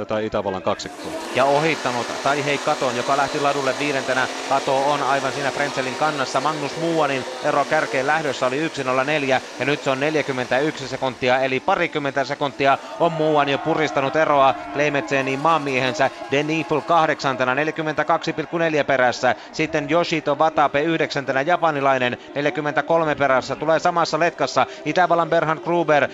tätä 0.07 0.21
Itävallan 0.21 0.63
kaksikkoa. 0.63 1.15
Ja 1.35 1.45
ohittanut 1.45 2.07
tai 2.23 2.45
hei 2.45 2.59
Katon, 2.59 2.97
joka 2.97 3.17
lähti 3.17 3.41
ladulle 3.41 3.79
viidentenä. 3.79 4.29
Kato 4.49 4.91
on 4.91 5.03
aivan 5.03 5.33
siinä 5.33 5.53
Frenzelin 5.53 5.97
kannassa. 5.97 6.41
Magnus 6.41 6.77
Muuanin 6.77 7.25
ero 7.43 7.65
kärkeen 7.65 8.07
lähdössä 8.07 8.47
oli 8.47 8.69
1.04 8.69 9.41
ja 9.59 9.67
nyt 9.67 9.83
se 9.83 9.91
on 9.91 10.01
41 10.01 10.89
sekuntia, 10.89 11.41
eli 11.41 11.61
parikymmentä 11.61 12.25
sekuntia 12.25 12.79
on 13.01 13.13
Muuan 13.13 13.49
jo 13.49 13.59
puristanut 13.59 14.17
eroa 14.17 14.55
Kleimetseeniin 14.73 15.41
maamiehensä. 15.41 16.11
Deniful 16.31 16.81
kahdeksantena 16.81 17.55
42,4 17.55 18.85
perässä. 18.87 19.35
Sitten 19.53 19.91
Yoshito 19.91 20.35
Watabe 20.35 20.83
yhdeksäntenä 20.83 21.41
japanilainen 21.41 22.19
43 22.35 23.15
perässä. 23.15 23.57
Tulee 23.57 23.79
samassa 23.79 24.19
letkassa 24.19 24.67
Itävallan 24.85 25.31
Berhan 25.31 25.61
Gruber 25.65 26.05
45,1. 26.05 26.11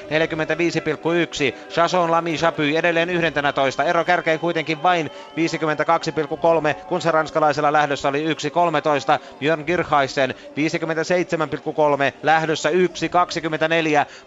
Chasson 1.71 2.11
Lami 2.11 2.37
Chapy 2.37 2.77
edelleen 2.77 3.11
11 3.11 3.76
15. 3.77 3.85
Ero 3.85 4.05
kärkeen 4.05 4.39
kuitenkin 4.39 4.83
vain 4.83 5.11
52,3, 5.11 6.85
kun 6.89 7.01
se 7.01 7.11
ranskalaisella 7.11 7.73
lähdössä 7.73 8.09
oli 8.09 8.27
1,13. 8.27 8.33
Björn 9.39 9.65
Girhaisen 9.67 10.35
57,3, 10.35 10.37
lähdössä 12.23 12.71
1,24. 12.71 12.77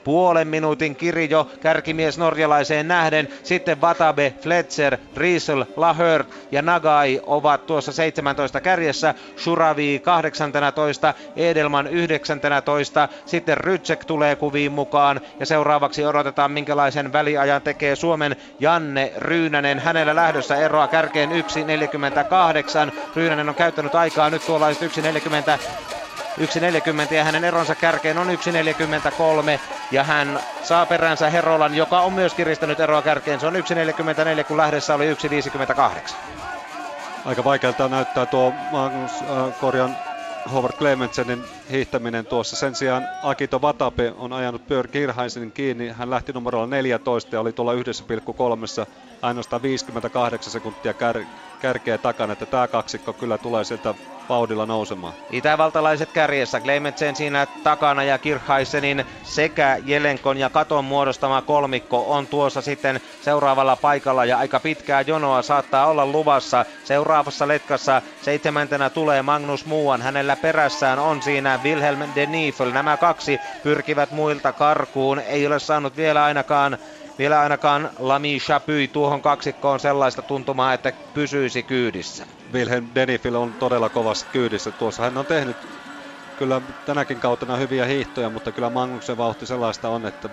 Puolen 0.03 0.47
minuutin 0.47 0.95
kirjo 0.95 1.47
kärkimies 1.61 2.17
norjalaiseen 2.17 2.87
nähden. 2.87 3.27
Sitten 3.43 3.81
Vatabe, 3.81 4.33
Fletcher, 4.41 4.97
Riesel, 5.17 5.65
Lahört 5.75 6.27
ja 6.51 6.61
Nagai 6.61 7.21
ovat 7.25 7.65
tuossa 7.65 7.91
17 7.91 8.61
kärjessä. 8.61 9.13
Shuravi 9.37 10.01
18, 10.03 11.13
Edelman 11.35 11.87
19, 11.87 13.09
sitten 13.25 13.57
Rytsek 13.57 14.05
tulee 14.05 14.35
kuviin 14.35 14.71
mukaan 14.71 15.21
ja 15.39 15.45
seuraavaksi 15.45 16.05
odotetaan 16.05 16.51
minkälaisen 16.51 17.13
väliajan 17.13 17.61
tekee 17.61 17.95
Suomen 17.95 18.35
Janne 18.59 19.11
Ryynänen. 19.39 19.79
Hänellä 19.79 20.15
lähdössä 20.15 20.55
eroa 20.55 20.87
kärkeen 20.87 21.29
1.48. 21.29 22.91
Ryynänen 23.15 23.49
on 23.49 23.55
käyttänyt 23.55 23.95
aikaa 23.95 24.29
nyt 24.29 24.45
tuollaiset 24.45 24.91
1.40 24.91 25.59
1.40 27.07 27.13
ja 27.13 27.23
hänen 27.23 27.43
eronsa 27.43 27.75
kärkeen 27.75 28.17
on 28.17 28.27
1.43 28.27 29.59
ja 29.91 30.03
hän 30.03 30.39
saa 30.63 30.85
peränsä 30.85 31.29
Herolan, 31.29 31.75
joka 31.75 31.99
on 31.99 32.13
myös 32.13 32.33
kiristänyt 32.33 32.79
eroa 32.79 33.01
kärkeen. 33.01 33.39
Se 33.39 33.47
on 33.47 33.53
1.44 33.53 34.43
kun 34.43 34.57
lähdössä 34.57 34.95
oli 34.95 35.13
1.58. 35.13 36.13
Aika 37.25 37.43
vaikealta 37.43 37.87
näyttää 37.87 38.25
tuo 38.25 38.53
Magnus 38.71 39.11
äh, 39.21 39.59
Korjan 39.59 39.95
Howard 40.51 40.75
Clementsenin 40.77 41.47
hiihtäminen 41.71 42.25
tuossa. 42.25 42.55
Sen 42.55 42.75
sijaan 42.75 43.07
Akito 43.21 43.61
Vatape 43.61 44.13
on 44.17 44.33
ajanut 44.33 44.67
Björn 44.67 44.89
Kirhaisenin 44.89 45.51
kiinni. 45.51 45.89
Hän 45.89 46.09
lähti 46.09 46.33
numerolla 46.33 46.67
14 46.67 47.35
ja 47.35 47.39
oli 47.39 47.53
tuolla 47.53 47.73
1,3 47.73 47.79
ainoastaan 49.21 49.61
58 49.61 50.51
sekuntia 50.51 50.93
kär, 50.93 51.25
kärkeä 51.59 51.97
takana, 51.97 52.33
että 52.33 52.45
tämä 52.45 52.67
kaksikko 52.67 53.13
kyllä 53.13 53.37
tulee 53.37 53.63
sieltä 53.63 53.95
vauhdilla 54.29 54.65
nousemaan. 54.65 55.13
Itävaltalaiset 55.31 56.11
kärjessä, 56.11 56.59
Clementsen 56.59 57.15
siinä 57.15 57.47
takana 57.63 58.03
ja 58.03 58.17
Kirchheisenin 58.17 59.05
sekä 59.23 59.77
Jelenkon 59.83 60.37
ja 60.37 60.49
Katon 60.49 60.85
muodostama 60.85 61.41
kolmikko 61.41 62.11
on 62.13 62.27
tuossa 62.27 62.61
sitten 62.61 63.01
seuraavalla 63.19 63.75
paikalla 63.75 64.25
ja 64.25 64.37
aika 64.37 64.59
pitkää 64.59 65.01
jonoa 65.01 65.41
saattaa 65.41 65.87
olla 65.87 66.05
luvassa. 66.05 66.65
Seuraavassa 66.83 67.47
letkassa 67.47 68.01
seitsemäntenä 68.21 68.89
tulee 68.89 69.21
Magnus 69.21 69.65
Muuan, 69.65 70.01
hänellä 70.01 70.35
perässään 70.35 70.99
on 70.99 71.21
siinä 71.21 71.59
Wilhelm 71.63 71.99
de 72.15 72.25
Niefel. 72.25 72.71
Nämä 72.71 72.97
kaksi 72.97 73.41
pyrkivät 73.63 74.11
muilta 74.11 74.53
karkuun, 74.53 75.19
ei 75.19 75.47
ole 75.47 75.59
saanut 75.59 75.97
vielä 75.97 76.23
ainakaan 76.23 76.77
vielä 77.19 77.39
ainakaan 77.41 77.89
Lami 77.99 78.37
Chapy 78.39 78.87
tuohon 78.87 79.21
kaksikkoon 79.21 79.79
sellaista 79.79 80.21
tuntumaa, 80.21 80.73
että 80.73 80.93
pysyisi 81.13 81.63
kyydissä. 81.63 82.25
Wilhelm 82.53 82.87
Denifil 82.95 83.35
on 83.35 83.53
todella 83.55 83.89
kovassa 83.89 84.27
kyydissä 84.31 84.71
tuossa. 84.71 85.03
Hän 85.03 85.17
on 85.17 85.25
tehnyt 85.25 85.57
kyllä 86.35 86.61
tänäkin 86.85 87.19
kautena 87.19 87.55
hyviä 87.55 87.85
hiihtoja, 87.85 88.29
mutta 88.29 88.51
kyllä 88.51 88.69
Magnuksen 88.69 89.17
vauhti 89.17 89.45
sellaista 89.45 89.89
on, 89.89 90.05
että 90.05 90.29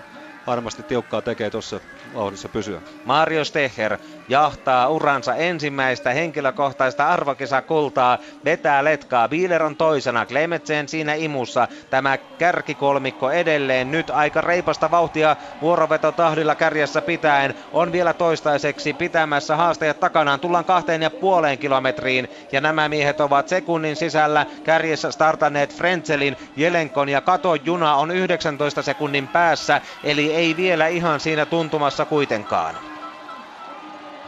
varmasti 0.46 0.82
tiukkaa 0.82 1.22
tekee 1.22 1.50
tuossa 1.50 1.80
vauhdissa 2.14 2.48
pysyä. 2.48 2.80
Mario 3.04 3.44
Stecher 3.44 3.98
jahtaa 4.28 4.88
uransa 4.88 5.34
ensimmäistä 5.34 6.10
henkilökohtaista 6.10 7.08
arvokisakultaa, 7.08 8.18
vetää 8.44 8.84
letkaa. 8.84 9.28
Bieler 9.28 9.62
on 9.62 9.76
toisena, 9.76 10.26
Klemetsen 10.26 10.88
siinä 10.88 11.14
imussa. 11.14 11.68
Tämä 11.90 12.16
kärkikolmikko 12.18 13.30
edelleen 13.30 13.90
nyt 13.90 14.10
aika 14.10 14.40
reipasta 14.40 14.90
vauhtia 14.90 15.36
vuorovetotahdilla 15.62 16.54
kärjessä 16.54 17.00
pitäen. 17.00 17.54
On 17.72 17.92
vielä 17.92 18.12
toistaiseksi 18.12 18.92
pitämässä 18.92 19.56
haastajat 19.56 20.00
takanaan. 20.00 20.40
Tullaan 20.40 20.64
kahteen 20.64 21.02
ja 21.02 21.10
puoleen 21.10 21.58
kilometriin 21.58 22.28
ja 22.52 22.60
nämä 22.60 22.88
miehet 22.88 23.20
ovat 23.20 23.48
sekunnin 23.48 23.96
sisällä 23.96 24.46
kärjessä 24.64 25.10
startanneet 25.10 25.74
Frenzelin, 25.76 26.36
Jelenkon 26.56 27.08
ja 27.08 27.20
Kato 27.20 27.54
Juna 27.54 27.96
on 27.96 28.10
19 28.10 28.82
sekunnin 28.82 29.28
päässä, 29.28 29.80
eli 30.04 30.35
ei 30.36 30.56
vielä 30.56 30.86
ihan 30.88 31.20
siinä 31.20 31.46
tuntumassa 31.46 32.06
kuitenkaan. 32.06 32.80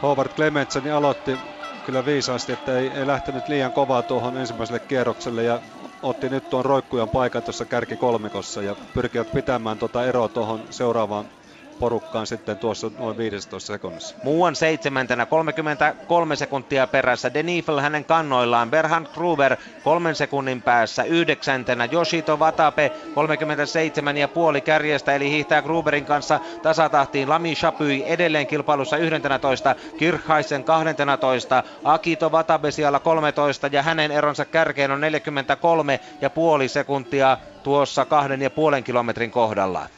Howard 0.01 0.33
Clementsen 0.35 0.93
aloitti 0.93 1.39
kyllä 1.83 2.05
viisaasti, 2.05 2.51
että 2.51 2.77
ei, 2.77 2.93
ei 2.93 3.07
lähtenyt 3.07 3.47
liian 3.47 3.73
kovaa 3.73 4.03
tuohon 4.03 4.37
ensimmäiselle 4.37 4.79
kierrokselle 4.79 5.43
ja 5.43 5.61
otti 6.01 6.29
nyt 6.29 6.49
tuon 6.49 6.65
roikkujan 6.65 7.09
paikan 7.09 7.43
tuossa 7.43 7.65
kärkikolmikossa 7.65 8.61
ja 8.61 8.75
pyrkivät 8.93 9.31
pitämään 9.31 9.79
tuota 9.79 10.05
eroa 10.05 10.29
tuohon 10.29 10.65
seuraavaan 10.69 11.31
porukkaan 11.79 12.27
sitten 12.27 12.57
tuossa 12.57 12.91
noin 12.99 13.17
15 13.17 13.67
sekunnissa. 13.67 14.15
Muuan 14.23 14.55
seitsemäntenä 14.55 15.25
33 15.25 16.35
sekuntia 16.35 16.87
perässä. 16.87 17.33
Denifel 17.33 17.79
hänen 17.79 18.05
kannoillaan. 18.05 18.71
Berhan 18.71 19.07
Gruber 19.13 19.57
kolmen 19.83 20.15
sekunnin 20.15 20.61
päässä. 20.61 21.03
Yhdeksäntenä 21.03 21.89
Yoshito 21.91 22.37
Watape 22.37 22.91
37 23.15 24.17
ja 24.17 24.27
puoli 24.27 24.61
kärjestä 24.61 25.15
eli 25.15 25.29
hiihtää 25.29 25.61
Gruberin 25.61 26.05
kanssa 26.05 26.39
tasatahtiin. 26.61 27.29
Lami 27.29 27.55
Chapui 27.55 28.03
edelleen 28.07 28.47
kilpailussa 28.47 28.97
11. 28.97 29.75
Kirchhaisen 29.97 30.63
12. 30.63 31.63
Akito 31.83 32.29
Watabe 32.29 32.71
siellä 32.71 32.99
13 32.99 33.67
ja 33.71 33.83
hänen 33.83 34.11
eronsa 34.11 34.45
kärkeen 34.45 34.91
on 34.91 35.01
43 35.01 35.99
ja 36.21 36.29
puoli 36.29 36.67
sekuntia 36.67 37.37
tuossa 37.63 38.05
kahden 38.05 38.41
ja 38.41 38.49
puolen 38.49 38.83
kilometrin 38.83 39.31
kohdalla 39.31 39.89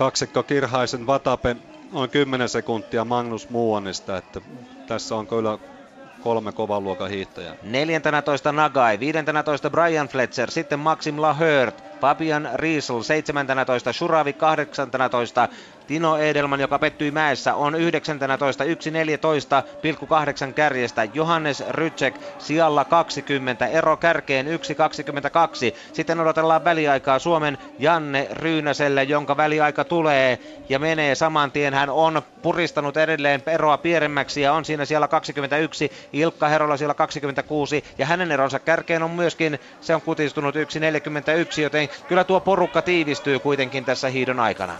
kaksikko 0.00 0.42
Kirhaisen 0.42 1.06
Vatapen 1.06 1.60
on 1.92 2.10
10 2.10 2.48
sekuntia 2.48 3.04
Magnus 3.04 3.48
Muuanista, 3.48 4.16
että 4.16 4.40
tässä 4.86 5.16
on 5.16 5.26
kyllä 5.26 5.58
kolme 6.20 6.52
kovan 6.52 6.84
luokan 6.84 7.10
hiihtäjää. 7.10 7.56
14 7.62 8.52
Nagai, 8.52 9.00
15 9.00 9.70
Brian 9.70 10.08
Fletcher, 10.08 10.50
sitten 10.50 10.78
Maxim 10.78 11.20
Lahört, 11.20 11.84
Fabian 12.00 12.48
Riesel 12.54 13.02
17, 13.02 13.92
Shuravi 13.92 14.32
18, 14.32 15.48
Tino 15.90 16.16
Edelman, 16.16 16.60
joka 16.60 16.78
pettyi 16.78 17.10
mäessä, 17.10 17.54
on 17.54 17.74
19, 17.74 18.64
1.14,8 18.64 20.52
kärjestä. 20.54 21.04
Johannes 21.04 21.64
Rytsek 21.68 22.14
sijalla 22.38 22.84
20, 22.84 23.66
ero 23.66 23.96
kärkeen 23.96 24.46
1.22. 24.46 24.52
Sitten 25.92 26.20
odotellaan 26.20 26.64
väliaikaa 26.64 27.18
Suomen 27.18 27.58
Janne 27.78 28.28
Ryynäselle, 28.32 29.02
jonka 29.02 29.36
väliaika 29.36 29.84
tulee 29.84 30.38
ja 30.68 30.78
menee 30.78 31.14
saman 31.14 31.52
tien. 31.52 31.74
Hän 31.74 31.90
on 31.90 32.22
puristanut 32.42 32.96
edelleen 32.96 33.42
eroa 33.46 33.78
pieremmäksi 33.78 34.40
ja 34.40 34.52
on 34.52 34.64
siinä 34.64 34.84
siellä 34.84 35.08
21. 35.08 35.90
Ilkka 36.12 36.48
Herola 36.48 36.76
siellä 36.76 36.94
26 36.94 37.84
ja 37.98 38.06
hänen 38.06 38.32
eronsa 38.32 38.58
kärkeen 38.58 39.02
on 39.02 39.10
myöskin, 39.10 39.58
se 39.80 39.94
on 39.94 40.02
kutistunut 40.02 40.54
1.41, 40.54 41.60
joten 41.62 41.88
kyllä 42.06 42.24
tuo 42.24 42.40
porukka 42.40 42.82
tiivistyy 42.82 43.38
kuitenkin 43.38 43.84
tässä 43.84 44.08
hiidon 44.08 44.40
aikana 44.40 44.78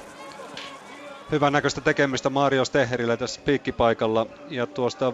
hyvän 1.33 1.53
näköistä 1.53 1.81
tekemistä 1.81 2.31
Mario 2.31 2.65
Steherillä 2.65 3.17
tässä 3.17 3.41
piikkipaikalla. 3.45 4.27
Ja 4.49 4.67
tuosta 4.67 5.13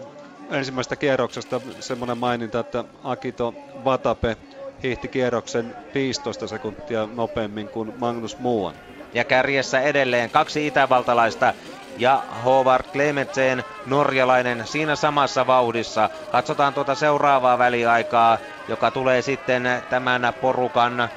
ensimmäisestä 0.51 0.95
kierroksesta 0.95 1.61
semmoinen 1.79 2.17
maininta, 2.17 2.59
että 2.59 2.83
Akito 3.03 3.53
Vatape 3.83 4.37
hiihti 4.83 5.07
kierroksen 5.07 5.75
15 5.93 6.47
sekuntia 6.47 7.07
nopeammin 7.15 7.69
kuin 7.69 7.93
Magnus 7.99 8.37
Muuan. 8.37 8.75
Ja 9.13 9.23
kärjessä 9.25 9.81
edelleen 9.81 10.29
kaksi 10.29 10.67
itävaltalaista 10.67 11.53
ja 11.97 12.23
Howard 12.45 12.85
Clementsen 12.93 13.63
norjalainen 13.85 14.67
siinä 14.67 14.95
samassa 14.95 15.47
vauhdissa. 15.47 16.09
Katsotaan 16.29 16.73
tuota 16.73 16.95
seuraavaa 16.95 17.57
väliaikaa, 17.57 18.37
joka 18.67 18.91
tulee 18.91 19.21
sitten 19.21 19.63
tämän 19.89 20.21
porukan 20.41 21.09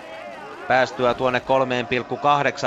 päästyä 0.71 1.15
tuonne 1.15 1.43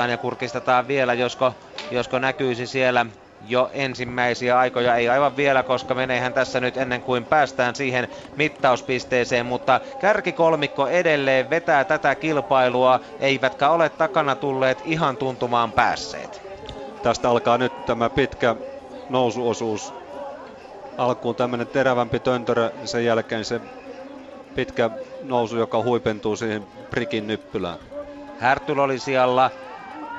3,8 0.04 0.10
ja 0.10 0.18
kurkistetaan 0.18 0.88
vielä, 0.88 1.14
josko, 1.14 1.52
josko 1.90 2.18
näkyisi 2.18 2.66
siellä 2.66 3.06
jo 3.48 3.70
ensimmäisiä 3.72 4.58
aikoja. 4.58 4.96
Ei 4.96 5.08
aivan 5.08 5.36
vielä, 5.36 5.62
koska 5.62 5.94
meneehän 5.94 6.32
tässä 6.32 6.60
nyt 6.60 6.76
ennen 6.76 7.02
kuin 7.02 7.24
päästään 7.24 7.74
siihen 7.74 8.08
mittauspisteeseen, 8.36 9.46
mutta 9.46 9.80
kärkikolmikko 9.98 10.88
edelleen 10.88 11.50
vetää 11.50 11.84
tätä 11.84 12.14
kilpailua, 12.14 13.00
eivätkä 13.20 13.70
ole 13.70 13.88
takana 13.88 14.34
tulleet 14.36 14.78
ihan 14.84 15.16
tuntumaan 15.16 15.72
päässeet. 15.72 16.42
Tästä 17.02 17.30
alkaa 17.30 17.58
nyt 17.58 17.72
tämä 17.86 18.10
pitkä 18.10 18.56
nousuosuus. 19.08 19.94
Alkuun 20.98 21.36
tämmöinen 21.36 21.66
terävämpi 21.66 22.20
töntörö, 22.20 22.70
sen 22.84 23.04
jälkeen 23.04 23.44
se 23.44 23.60
pitkä 24.54 24.90
nousu, 25.22 25.56
joka 25.56 25.82
huipentuu 25.82 26.36
siihen 26.36 26.66
prikin 26.90 27.26
nyppylään. 27.26 27.93
Härtyl 28.36 28.78
oli 28.78 28.98
siellä 28.98 29.50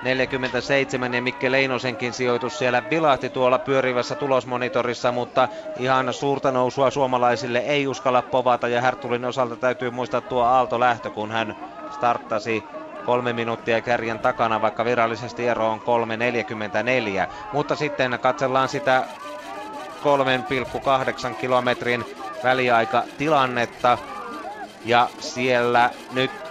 47 0.01 1.13
ja 1.13 1.21
Mikke 1.21 1.51
Leinosenkin 1.51 2.13
sijoitus 2.13 2.57
siellä 2.57 2.89
vilahti 2.89 3.29
tuolla 3.29 3.59
pyörivässä 3.59 4.15
tulosmonitorissa, 4.15 5.11
mutta 5.11 5.49
ihan 5.75 6.13
suurta 6.13 6.51
nousua 6.51 6.91
suomalaisille 6.91 7.59
ei 7.59 7.87
uskalla 7.87 8.21
povata 8.21 8.67
ja 8.67 8.81
Härtulin 8.81 9.25
osalta 9.25 9.57
täytyy 9.57 9.89
muistaa 9.91 10.21
tuo 10.21 10.43
aalto 10.43 10.79
lähtö, 10.79 11.11
kun 11.11 11.31
hän 11.31 11.55
starttasi 11.89 12.69
kolme 13.03 13.33
minuuttia 13.33 13.81
kärjen 13.81 14.19
takana, 14.19 14.61
vaikka 14.61 14.85
virallisesti 14.85 15.47
ero 15.47 15.71
on 15.71 15.79
3.44. 15.79 15.85
Mutta 17.51 17.75
sitten 17.75 18.17
katsellaan 18.21 18.69
sitä 18.69 19.07
3,8 21.29 21.35
kilometrin 21.37 22.05
väliaikatilannetta. 22.43 23.97
Ja 24.83 25.11
siellä 25.19 25.91
nyt 26.09 26.44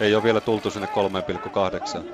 ei 0.00 0.14
ole 0.14 0.22
vielä 0.22 0.40
tultu 0.40 0.70
sinne 0.70 0.88
3,8. 1.98 2.04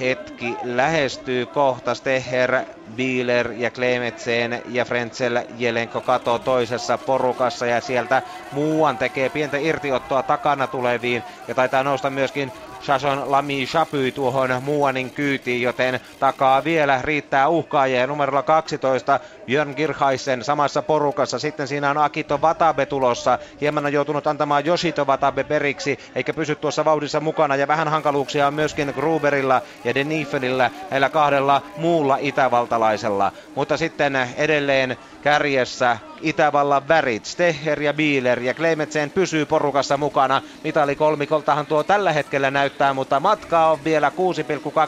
Hetki 0.00 0.58
lähestyy 0.62 1.46
kohta. 1.46 1.94
Steher, 1.94 2.52
Bieler 2.94 3.52
ja 3.52 3.70
Klemetsen 3.70 4.62
ja 4.64 4.84
Frenzel. 4.84 5.44
Jelenko 5.48 6.02
kato 6.02 6.38
toisessa 6.38 6.98
porukassa 6.98 7.66
ja 7.66 7.80
sieltä 7.80 8.22
muuan 8.50 8.98
tekee 8.98 9.28
pientä 9.28 9.58
irtiottoa 9.58 10.22
takana 10.22 10.66
tuleviin. 10.66 11.24
Ja 11.48 11.54
taitaa 11.54 11.82
nousta 11.82 12.10
myöskin 12.10 12.52
Shashon 12.82 13.30
Lami 13.30 13.66
Shapy 13.66 14.12
tuohon 14.12 14.62
Muuanin 14.62 15.10
kyytiin, 15.10 15.62
joten 15.62 16.00
takaa 16.20 16.64
vielä 16.64 17.00
riittää 17.02 17.48
uhkaajia. 17.48 18.06
Numerolla 18.06 18.42
12 18.42 19.20
Björn 19.46 19.74
Girhaisen 19.76 20.44
samassa 20.44 20.82
porukassa. 20.82 21.38
Sitten 21.38 21.68
siinä 21.68 21.90
on 21.90 21.98
Akito 21.98 22.38
Watabe 22.38 22.86
tulossa. 22.86 23.38
Hieman 23.60 23.86
on 23.86 23.92
joutunut 23.92 24.26
antamaan 24.26 24.66
Yoshito 24.66 25.04
Watabe 25.04 25.44
periksi, 25.44 25.98
eikä 26.14 26.34
pysy 26.34 26.54
tuossa 26.54 26.84
vauhdissa 26.84 27.20
mukana. 27.20 27.56
Ja 27.56 27.68
vähän 27.68 27.88
hankaluuksia 27.88 28.46
on 28.46 28.54
myöskin 28.54 28.92
Gruberilla 28.96 29.62
ja 29.84 29.94
Denifelillä, 29.94 30.70
näillä 30.90 31.08
kahdella 31.08 31.62
muulla 31.76 32.18
itävaltalaisella. 32.20 33.32
Mutta 33.54 33.76
sitten 33.76 34.16
edelleen 34.36 34.96
kärjessä 35.22 35.98
Itävallan 36.20 36.88
värit. 36.88 37.24
Steher 37.24 37.82
ja 37.82 37.94
Bieler 37.94 38.40
ja 38.40 38.54
Klemetsen 38.54 39.10
pysyy 39.10 39.46
porukassa 39.46 39.96
mukana. 39.96 40.42
Mitali 40.64 40.96
kolmikoltahan 40.96 41.66
tuo 41.66 41.84
tällä 41.84 42.12
hetkellä 42.12 42.50
näyttää, 42.50 42.94
mutta 42.94 43.20
matkaa 43.20 43.72
on 43.72 43.84
vielä 43.84 44.12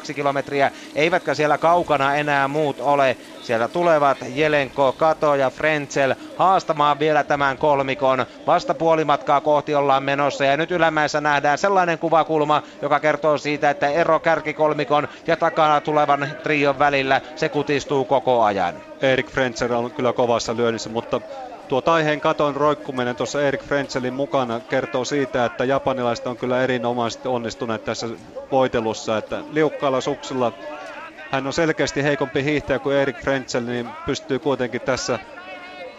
6,2 0.09 0.15
kilometriä. 0.15 0.71
Eivätkä 0.95 1.35
siellä 1.35 1.59
kaukana 1.59 2.15
enää 2.15 2.49
muut 2.49 2.81
ole. 2.81 3.17
Siellä 3.51 3.69
tulevat 3.69 4.19
Jelenko, 4.29 4.93
Kato 4.93 5.35
ja 5.35 5.51
Frenzel 5.51 6.15
haastamaan 6.35 6.99
vielä 6.99 7.25
tämän 7.25 7.59
kolmikon. 7.59 8.27
Vasta 8.47 8.75
puolimatkaa 8.75 9.41
kohti 9.41 9.75
ollaan 9.75 10.03
menossa 10.03 10.45
ja 10.45 10.57
nyt 10.57 10.71
ylämäessä 10.71 11.21
nähdään 11.21 11.59
sellainen 11.59 11.99
kuvakulma, 11.99 12.63
joka 12.83 13.01
kertoo 13.01 13.39
siitä, 13.39 13.71
että 13.71 13.89
ero 13.89 14.21
kärkikolmikon 14.21 15.09
ja 15.27 15.37
takana 15.37 15.81
tulevan 15.81 16.29
trion 16.43 16.79
välillä 16.79 17.21
se 17.35 17.49
kutistuu 17.49 18.05
koko 18.05 18.43
ajan. 18.43 18.83
Erik 19.03 19.31
Frenzel 19.31 19.71
on 19.73 19.93
kyllä 19.93 20.13
kovassa 20.13 20.57
lyönnissä, 20.57 20.91
mutta 20.91 21.21
tuo 21.69 21.81
taiheen 21.83 22.21
katon 22.21 22.57
roikkuminen 22.57 23.17
tuossa 23.17 23.43
Erik 23.43 23.65
Frenzelin 23.65 24.15
mukana 24.15 24.61
kertoo 24.61 25.05
siitä, 25.05 25.45
että 25.45 25.65
japanilaiset 25.65 26.27
on 26.27 26.37
kyllä 26.37 26.63
erinomaisesti 26.63 27.29
onnistuneet 27.29 27.85
tässä 27.85 28.07
voitelussa, 28.51 29.19
että 29.19 29.45
liukkaalla 29.51 30.01
suksilla 30.01 30.53
hän 31.31 31.47
on 31.47 31.53
selkeästi 31.53 32.03
heikompi 32.03 32.45
hiihtäjä 32.45 32.79
kuin 32.79 32.97
Erik 32.97 33.19
Frenzel, 33.19 33.65
niin 33.65 33.97
pystyy 34.05 34.39
kuitenkin 34.39 34.83
tässä 34.83 35.19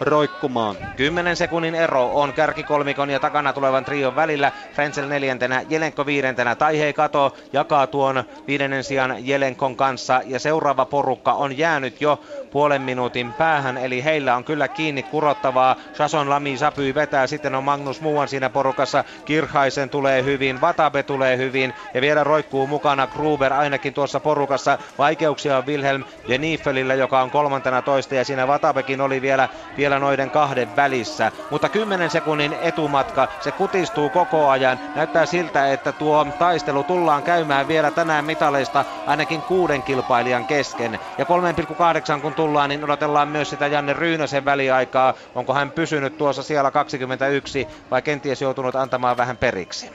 roikkumaan. 0.04 0.76
10 0.96 1.36
sekunnin 1.36 1.74
ero 1.74 2.10
on 2.14 2.32
kärkikolmikon 2.32 3.10
ja 3.10 3.20
takana 3.20 3.52
tulevan 3.52 3.84
trion 3.84 4.16
välillä. 4.16 4.52
Frenzel 4.74 5.08
neljäntenä, 5.08 5.62
Jelenko 5.68 6.06
viidentenä. 6.06 6.54
Taihei 6.54 6.92
Kato 6.92 7.36
jakaa 7.52 7.86
tuon 7.86 8.24
viidennen 8.46 8.84
sijaan 8.84 9.26
Jelenkon 9.26 9.76
kanssa 9.76 10.20
ja 10.26 10.38
seuraava 10.38 10.84
porukka 10.84 11.32
on 11.32 11.58
jäänyt 11.58 12.00
jo 12.00 12.20
puolen 12.50 12.82
minuutin 12.82 13.32
päähän, 13.32 13.78
eli 13.78 14.04
heillä 14.04 14.36
on 14.36 14.44
kyllä 14.44 14.68
kiinni 14.68 15.02
kurottavaa. 15.02 15.76
Sason 15.92 16.30
Lami 16.30 16.56
Sapy 16.56 16.94
vetää, 16.94 17.26
sitten 17.26 17.54
on 17.54 17.64
Magnus 17.64 18.00
Muuan 18.00 18.28
siinä 18.28 18.50
porukassa. 18.50 19.04
Kirhaisen 19.24 19.90
tulee 19.90 20.24
hyvin, 20.24 20.60
Vatabe 20.60 21.02
tulee 21.02 21.36
hyvin 21.36 21.74
ja 21.94 22.00
vielä 22.00 22.24
roikkuu 22.24 22.66
mukana 22.66 23.06
Gruber 23.06 23.52
ainakin 23.52 23.94
tuossa 23.94 24.20
porukassa. 24.20 24.78
Vaikeuksia 24.98 25.56
on 25.58 25.66
Wilhelm 25.66 26.04
ja 26.28 26.38
Niefelillä, 26.38 26.94
joka 26.94 27.22
on 27.22 27.30
kolmantena 27.30 27.82
toista 27.82 28.14
ja 28.14 28.24
siinä 28.24 28.48
Vatabekin 28.48 29.00
oli 29.00 29.22
vielä, 29.22 29.48
vielä 29.76 29.91
noiden 29.98 30.30
kahden 30.30 30.76
välissä. 30.76 31.32
Mutta 31.50 31.68
10 31.68 32.10
sekunnin 32.10 32.56
etumatka, 32.62 33.28
se 33.40 33.52
kutistuu 33.52 34.10
koko 34.10 34.48
ajan. 34.48 34.78
Näyttää 34.96 35.26
siltä, 35.26 35.72
että 35.72 35.92
tuo 35.92 36.26
taistelu 36.38 36.84
tullaan 36.84 37.22
käymään 37.22 37.68
vielä 37.68 37.90
tänään 37.90 38.24
mitaleista 38.24 38.84
ainakin 39.06 39.42
kuuden 39.42 39.82
kilpailijan 39.82 40.46
kesken. 40.46 40.98
Ja 41.18 41.24
3,8 41.24 42.20
kun 42.20 42.34
tullaan, 42.34 42.68
niin 42.68 42.84
odotellaan 42.84 43.28
myös 43.28 43.50
sitä 43.50 43.66
Janne 43.66 43.92
Ryynäsen 43.92 44.44
väliaikaa. 44.44 45.14
Onko 45.34 45.54
hän 45.54 45.70
pysynyt 45.70 46.18
tuossa 46.18 46.42
siellä 46.42 46.70
21 46.70 47.68
vai 47.90 48.02
kenties 48.02 48.42
joutunut 48.42 48.76
antamaan 48.76 49.16
vähän 49.16 49.36
periksi? 49.36 49.90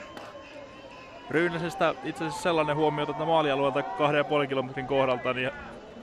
Ryynäsestä 1.30 1.94
itse 2.04 2.24
asiassa 2.24 2.42
sellainen 2.42 2.76
huomio 2.76 3.06
että 3.10 3.24
maalialueelta 3.24 3.80
2,5 3.80 4.46
kilometrin 4.48 4.86
kohdalta, 4.86 5.32
niin 5.32 5.50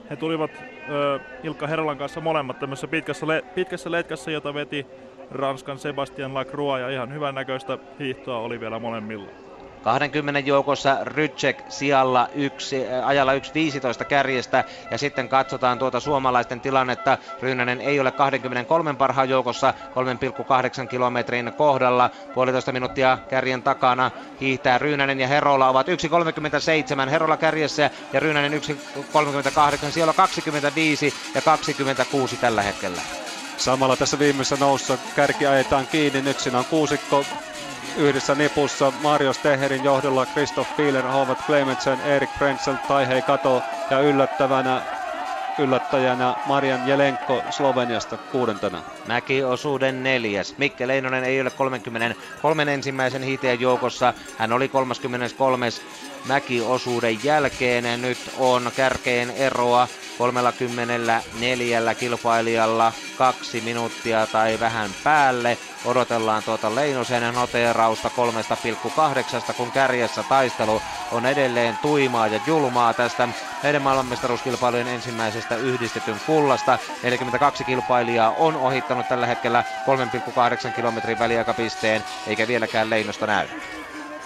he 0.10 0.15
tulivat 0.15 0.51
Ilkka 1.43 1.67
Herolan 1.67 1.98
kanssa 1.98 2.21
molemmat 2.21 2.60
tämmöisessä 2.60 2.88
pitkässä, 2.88 3.28
le- 3.28 3.43
pitkässä 3.56 3.91
letkassa, 3.91 4.32
jota 4.32 4.54
veti 4.54 4.86
Ranskan 5.32 5.80
Sebastian 5.80 6.34
Lacroix 6.34 6.82
ja 6.82 6.89
ihan 6.89 7.13
hyvän 7.13 7.36
näköistä 7.36 7.78
hiihtoa 8.00 8.39
oli 8.39 8.60
vielä 8.60 8.80
molemmilla. 8.80 9.44
20 9.86 10.39
joukossa 10.39 10.98
Rytsek 11.02 11.63
sijalla 11.69 12.30
yksi, 12.36 12.88
äh, 12.88 13.08
ajalla 13.08 13.34
1.15 13.34 14.06
kärjestä 14.06 14.63
ja 14.91 14.98
sitten 14.98 15.30
katsotaan 15.30 15.80
tuota 15.80 16.00
suomalaisten 16.00 16.62
tilannetta. 16.62 17.17
Ryynänen 17.41 17.82
ei 17.82 18.00
ole 18.00 18.12
23 18.12 18.93
parhaan 18.93 19.30
joukossa 19.30 19.74
3,8 20.82 20.88
kilometrin 20.88 21.54
kohdalla. 21.58 22.10
Puolitoista 22.34 22.71
minuuttia 22.71 23.17
kärjen 23.30 23.63
takana 23.63 24.12
hiihtää 24.41 24.78
Ryynänen 24.78 25.19
ja 25.19 25.28
Herola 25.28 25.69
ovat 25.69 25.88
1.37. 25.88 27.10
Herola 27.10 27.38
kärjessä 27.38 27.89
ja 28.13 28.19
Ryynänen 28.19 28.52
1.38. 28.54 29.91
Siellä 29.91 30.10
on 30.12 30.15
25 30.15 31.13
ja 31.36 31.41
26 31.41 32.38
tällä 32.38 32.62
hetkellä. 32.62 33.02
Samalla 33.58 33.95
tässä 33.95 34.19
viimeisessä 34.19 34.58
noussa 34.60 34.98
kärki 35.15 35.48
ajetaan 35.48 35.88
kiinni. 35.88 36.21
Nyt 36.21 36.39
siinä 36.39 36.60
on 36.60 36.65
kuusikko 36.65 37.26
yhdessä 37.97 38.36
nipussa 38.36 38.93
Mario 39.03 39.34
Steherin 39.34 39.84
johdolla 39.84 40.25
Christoph 40.25 40.75
Bieler, 40.77 41.08
Howard 41.08 41.39
Clementsen, 41.45 42.01
Erik 42.01 42.29
Frenzel, 42.38 42.75
Taihei 42.88 43.21
Kato 43.21 43.62
ja 43.89 43.99
yllättävänä 43.99 44.81
yllättäjänä 45.60 46.36
Marian 46.45 46.88
Jelenko 46.88 47.43
Sloveniasta 47.49 48.17
kuudentena. 48.17 48.81
Mäki-osuuden 49.08 50.03
neljäs. 50.03 50.58
Mikke 50.58 50.88
Leinonen 50.88 51.23
ei 51.23 51.41
ole 51.41 51.49
33 51.49 52.73
ensimmäisen 52.73 53.23
hiiteen 53.23 53.62
joukossa. 53.62 54.13
Hän 54.38 54.53
oli 54.53 54.69
33. 54.69 55.69
Mäki-osuuden 56.26 57.24
jälkeen. 57.24 58.02
Nyt 58.02 58.18
on 58.38 58.72
kärkeen 58.76 59.32
eroa 59.32 59.88
34 60.18 61.96
kilpailijalla 61.96 62.94
kaksi 63.18 63.62
minuuttia 63.62 64.28
tai 64.28 64.60
vähän 64.60 64.90
päälle. 65.04 65.58
Odotellaan 65.86 66.44
tuota 66.44 66.76
Leinosen 66.76 67.34
noteerausta 67.34 68.12
3,8, 69.48 69.54
kun 69.54 69.72
kärjessä 69.72 70.24
taistelu 70.24 70.82
on 71.12 71.26
edelleen 71.26 71.78
tuimaa 71.82 72.28
ja 72.28 72.40
julmaa 72.48 72.94
tästä 72.94 73.30
meidän 73.64 73.82
maailmanmestaruuskilpailujen 73.82 74.88
ensimmäisestä 74.88 75.56
yhdistetyn 75.56 76.22
kullasta. 76.26 76.80
42 77.04 77.64
kilpailijaa 77.64 78.32
on 78.32 78.56
ohittanut 78.56 79.08
tällä 79.08 79.28
hetkellä 79.28 79.64
3,8 80.68 80.72
kilometrin 80.72 81.20
väliaikapisteen, 81.20 82.04
eikä 82.28 82.48
vieläkään 82.48 82.90
Leinosta 82.90 83.28
näy. 83.28 83.48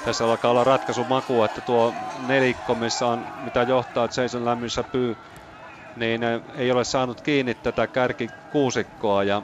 Tässä 0.03 0.25
alkaa 0.25 0.51
olla 0.51 0.63
ratkaisu 0.63 1.05
maku, 1.05 1.43
että 1.43 1.61
tuo 1.61 1.95
nelikko, 2.17 2.75
missä 2.75 3.07
on, 3.07 3.33
mitä 3.35 3.63
johtaa 3.63 4.07
Jason 4.17 4.45
Lämmyssä 4.45 4.83
pyy, 4.83 5.17
niin 5.95 6.21
ei 6.55 6.71
ole 6.71 6.83
saanut 6.83 7.21
kiinni 7.21 7.55
tätä 7.55 7.87
kärkikuusikkoa 7.87 9.23
ja 9.23 9.43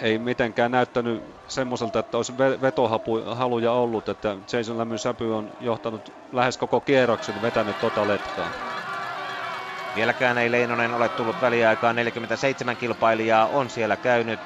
ei 0.00 0.18
mitenkään 0.18 0.70
näyttänyt 0.70 1.24
semmoiselta, 1.48 1.98
että 1.98 2.16
olisi 2.16 2.32
vetohaluja 2.38 3.72
ollut, 3.72 4.08
että 4.08 4.36
Jason 4.52 4.78
Lämmyn 4.78 4.98
säpy 4.98 5.34
on 5.34 5.50
johtanut 5.60 6.14
lähes 6.32 6.58
koko 6.58 6.80
kierroksen, 6.80 7.42
vetänyt 7.42 7.78
tota 7.80 8.06
letkaa. 8.06 8.50
Vieläkään 9.94 10.38
ei 10.38 10.50
Leinonen 10.50 10.94
ole 10.94 11.08
tullut 11.08 11.40
väliaikaan. 11.40 11.96
47 11.96 12.76
kilpailijaa 12.76 13.46
on 13.46 13.70
siellä 13.70 13.96
käynyt. 13.96 14.40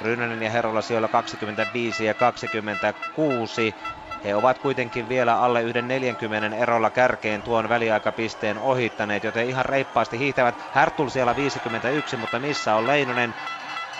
Ryynänen 0.00 0.42
ja 0.42 0.50
Herola 0.50 0.82
sijoilla 0.82 1.08
25 1.08 2.04
ja 2.04 2.14
26. 2.14 3.74
He 4.24 4.34
ovat 4.34 4.58
kuitenkin 4.58 5.08
vielä 5.08 5.38
alle 5.40 5.62
yhden 5.62 5.88
40 5.88 6.56
erolla 6.56 6.90
kärkeen 6.90 7.42
tuon 7.42 7.68
väliaikapisteen 7.68 8.58
ohittaneet, 8.58 9.24
joten 9.24 9.46
ihan 9.46 9.64
reippaasti 9.64 10.18
hiihtävät. 10.18 10.54
Härtul 10.70 11.08
siellä 11.08 11.36
51, 11.36 12.16
mutta 12.16 12.38
missä 12.38 12.74
on 12.74 12.86
Leinonen? 12.86 13.34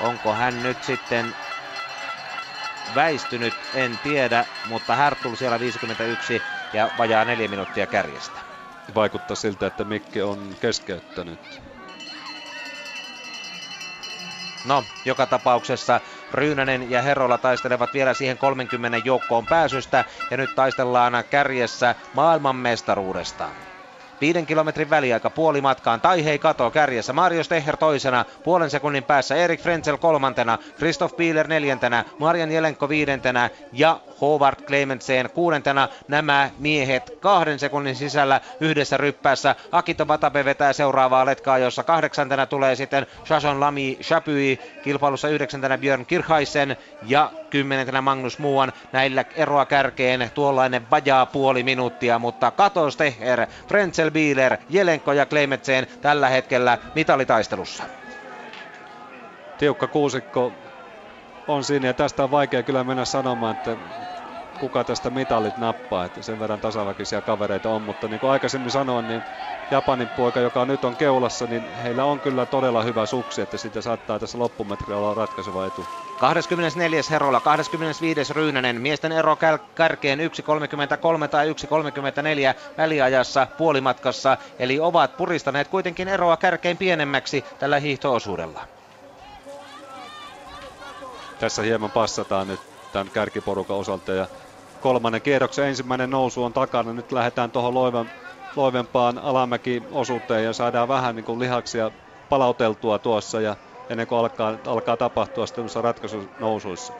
Onko 0.00 0.34
hän 0.34 0.62
nyt 0.62 0.82
sitten 0.82 1.34
väistynyt, 2.94 3.54
en 3.72 3.98
tiedä, 3.98 4.46
mutta 4.64 4.96
Härtul 4.96 5.34
siellä 5.34 5.60
51 5.60 6.42
ja 6.72 6.90
vajaa 6.96 7.24
neljä 7.24 7.48
minuuttia 7.48 7.86
kärjestä. 7.86 8.40
Vaikuttaa 8.94 9.36
siltä, 9.36 9.66
että 9.66 9.84
Mikki 9.84 10.22
on 10.22 10.56
keskeyttänyt. 10.60 11.62
No, 14.64 14.84
joka 15.04 15.26
tapauksessa 15.26 16.00
Ryynänen 16.34 16.90
ja 16.90 17.02
Herola 17.02 17.38
taistelevat 17.38 17.94
vielä 17.94 18.14
siihen 18.14 18.38
30 18.38 18.98
joukkoon 19.04 19.46
pääsystä 19.46 20.04
ja 20.30 20.36
nyt 20.36 20.54
taistellaan 20.54 21.24
kärjessä 21.30 21.94
maailmanmestaruudesta. 22.14 23.48
Viiden 24.22 24.46
kilometrin 24.46 24.90
väliaika 24.90 25.30
puolimatkaan. 25.30 26.00
Tai 26.00 26.24
hei 26.24 26.38
kato 26.38 26.70
kärjessä. 26.70 27.12
Mario 27.12 27.44
Steher 27.44 27.76
toisena. 27.76 28.24
Puolen 28.44 28.70
sekunnin 28.70 29.04
päässä. 29.04 29.34
Erik 29.34 29.60
Frenzel 29.60 29.96
kolmantena. 29.96 30.58
Christoph 30.76 31.16
Bieler 31.16 31.48
neljäntenä. 31.48 32.04
Marian 32.18 32.52
Jelenko 32.52 32.88
viidentenä. 32.88 33.50
Ja 33.72 34.00
Howard 34.20 34.64
Clementsen 34.64 35.30
kuudentena. 35.30 35.88
Nämä 36.08 36.50
miehet 36.58 37.16
kahden 37.20 37.58
sekunnin 37.58 37.96
sisällä 37.96 38.40
yhdessä 38.60 38.96
ryppäässä. 38.96 39.54
Akito 39.72 40.08
Vatabe 40.08 40.44
vetää 40.44 40.72
seuraavaa 40.72 41.26
letkaa, 41.26 41.58
jossa 41.58 41.82
kahdeksantena 41.82 42.46
tulee 42.46 42.76
sitten 42.76 43.06
Shashon 43.24 43.60
Lami 43.60 43.98
Chapui. 44.02 44.58
Kilpailussa 44.82 45.28
yhdeksäntenä 45.28 45.78
Björn 45.78 46.06
Kirchhaisen 46.06 46.76
ja 47.06 47.30
kymmenentenä 47.50 48.00
Magnus 48.00 48.38
Muuan. 48.38 48.72
Näillä 48.92 49.24
eroa 49.36 49.66
kärkeen 49.66 50.30
tuollainen 50.34 50.90
vajaa 50.90 51.26
puoli 51.26 51.62
minuuttia, 51.62 52.18
mutta 52.18 52.50
Kato 52.50 52.90
Steher, 52.90 53.46
Frenzel 53.68 54.11
Bieler, 54.12 54.56
Jelenko 54.68 55.12
ja 55.12 55.26
Kleimetsen 55.26 55.86
tällä 56.00 56.28
hetkellä 56.28 56.78
mitalitaistelussa. 56.94 57.82
Tiukka 59.58 59.88
kuusikko 59.88 60.54
on 61.46 61.64
siinä 61.64 61.86
ja 61.86 61.94
tästä 61.94 62.24
on 62.24 62.30
vaikea 62.30 62.62
kyllä 62.62 62.84
mennä 62.84 63.04
sanomaan, 63.04 63.56
että 63.56 63.76
kuka 64.62 64.84
tästä 64.84 65.10
mitalit 65.10 65.56
nappaa, 65.56 66.04
että 66.04 66.22
sen 66.22 66.38
verran 66.38 66.60
tasaväkisiä 66.60 67.22
kavereita 67.22 67.70
on, 67.70 67.82
mutta 67.82 68.08
niin 68.08 68.20
kuin 68.20 68.30
aikaisemmin 68.30 68.70
sanoin, 68.70 69.06
niin 69.06 69.24
Japanin 69.70 70.08
poika, 70.08 70.40
joka 70.40 70.64
nyt 70.64 70.84
on 70.84 70.96
keulassa, 70.96 71.46
niin 71.46 71.74
heillä 71.82 72.04
on 72.04 72.20
kyllä 72.20 72.46
todella 72.46 72.82
hyvä 72.82 73.06
suksi, 73.06 73.40
että 73.40 73.58
siitä 73.58 73.80
saattaa 73.80 74.18
tässä 74.18 74.38
loppumetrillä 74.38 74.96
olla 74.96 75.14
ratkaiseva 75.14 75.66
etu. 75.66 75.86
24. 76.18 77.00
Herola, 77.10 77.40
25. 77.40 78.32
Ryynänen, 78.32 78.80
miesten 78.80 79.12
ero 79.12 79.36
kärkeen 79.74 80.18
1.33 80.18 81.28
tai 81.28 81.52
1.34 81.52 81.54
väliajassa 82.76 83.46
puolimatkassa, 83.56 84.36
eli 84.58 84.80
ovat 84.80 85.16
puristaneet 85.16 85.68
kuitenkin 85.68 86.08
eroa 86.08 86.36
kärkeen 86.36 86.76
pienemmäksi 86.76 87.44
tällä 87.58 87.78
hiihtoosuudella. 87.78 88.68
Tässä 91.38 91.62
hieman 91.62 91.90
passataan 91.90 92.46
nyt 92.46 92.60
tämän 92.92 93.10
kärkiporukan 93.10 93.76
osalta 93.76 94.12
ja 94.12 94.26
kolmannen 94.82 95.22
kierroksen 95.22 95.66
ensimmäinen 95.68 96.10
nousu 96.10 96.44
on 96.44 96.52
takana. 96.52 96.92
Nyt 96.92 97.12
lähdetään 97.12 97.50
tuohon 97.50 97.74
loiven, 97.74 98.06
loivempaan 98.56 99.18
alamäki-osuuteen 99.18 100.44
ja 100.44 100.52
saadaan 100.52 100.88
vähän 100.88 101.16
niin 101.16 101.24
kuin 101.24 101.38
lihaksia 101.38 101.90
palauteltua 102.28 102.98
tuossa 102.98 103.40
ja 103.40 103.56
ennen 103.90 104.06
kuin 104.06 104.18
alkaa, 104.18 104.58
alkaa 104.66 104.96
tapahtua 104.96 105.46
sitten 105.46 105.64
ratkaisunousuissa. 105.82 106.94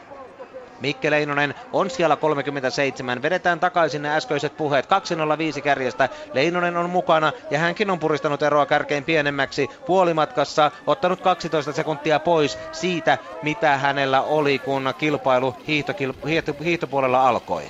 Mikke 0.83 1.11
Leinonen 1.11 1.53
on 1.71 1.89
siellä 1.89 2.15
37. 2.17 3.21
Vedetään 3.21 3.59
takaisin 3.59 4.01
ne 4.01 4.15
äskeiset 4.15 4.57
puheet. 4.57 4.85
205 4.87 5.61
kärjestä. 5.61 6.09
Leinonen 6.33 6.77
on 6.77 6.89
mukana 6.89 7.33
ja 7.49 7.59
hänkin 7.59 7.89
on 7.89 7.99
puristanut 7.99 8.41
eroa 8.41 8.65
kärkein 8.65 9.05
pienemmäksi 9.05 9.69
puolimatkassa. 9.85 10.71
Ottanut 10.87 11.21
12 11.21 11.73
sekuntia 11.73 12.19
pois 12.19 12.59
siitä, 12.71 13.17
mitä 13.41 13.77
hänellä 13.77 14.21
oli, 14.21 14.59
kun 14.59 14.93
kilpailu 14.97 15.55
hiihtokil- 15.67 16.27
hiihto, 16.27 16.55
hiihtopuolella 16.63 17.27
alkoi. 17.27 17.63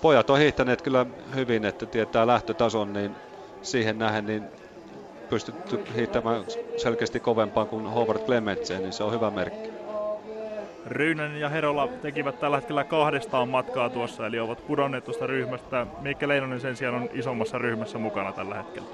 Pojat 0.00 0.30
on 0.30 0.38
hiihtäneet 0.38 0.82
kyllä 0.82 1.06
hyvin, 1.34 1.64
että 1.64 1.86
tietää 1.86 2.26
lähtötason, 2.26 2.92
niin 2.92 3.16
siihen 3.62 3.98
nähen 3.98 4.26
niin 4.26 4.50
pystytty 5.28 5.80
hiihtämään 5.96 6.44
selkeästi 6.76 7.20
kovempaan 7.20 7.68
kuin 7.68 7.86
Howard 7.86 8.22
Clementsen, 8.26 8.82
niin 8.82 8.92
se 8.92 9.04
on 9.04 9.12
hyvä 9.12 9.30
merkki. 9.30 9.77
Ryynänen 10.88 11.40
ja 11.40 11.48
Herola 11.48 11.88
tekivät 12.02 12.40
tällä 12.40 12.56
hetkellä 12.56 12.84
kahdestaan 12.84 13.48
matkaa 13.48 13.90
tuossa, 13.90 14.26
eli 14.26 14.38
ovat 14.40 14.66
pudonneet 14.66 15.04
tuosta 15.04 15.26
ryhmästä. 15.26 15.86
Mikke 16.00 16.28
Leinonen 16.28 16.60
sen 16.60 16.76
sijaan 16.76 16.94
on 16.94 17.08
isommassa 17.12 17.58
ryhmässä 17.58 17.98
mukana 17.98 18.32
tällä 18.32 18.54
hetkellä. 18.54 18.88